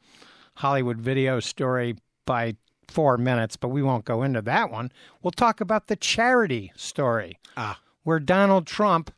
Hollywood 0.55 0.98
video 0.98 1.40
story 1.40 1.96
by 2.26 2.55
four 2.88 3.18
minutes, 3.18 3.57
but 3.57 3.68
we 3.68 3.83
won't 3.83 4.05
go 4.05 4.22
into 4.22 4.42
that 4.42 4.70
one. 4.70 4.92
We'll 5.22 5.33
talk 5.33 5.61
about 5.61 5.88
the 5.88 5.96
charity 5.96 6.72
story, 6.76 7.38
ah. 7.57 7.81
where 8.05 8.20
Donald 8.20 8.66
Trump 8.66 9.11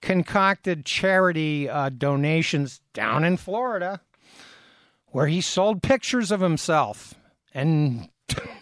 concocted 0.00 0.84
charity 0.84 1.68
uh, 1.68 1.90
donations 1.90 2.80
down 2.92 3.24
in 3.24 3.36
Florida 3.36 4.00
where 5.06 5.26
he 5.26 5.40
sold 5.40 5.82
pictures 5.82 6.30
of 6.30 6.40
himself 6.40 7.14
and 7.52 8.08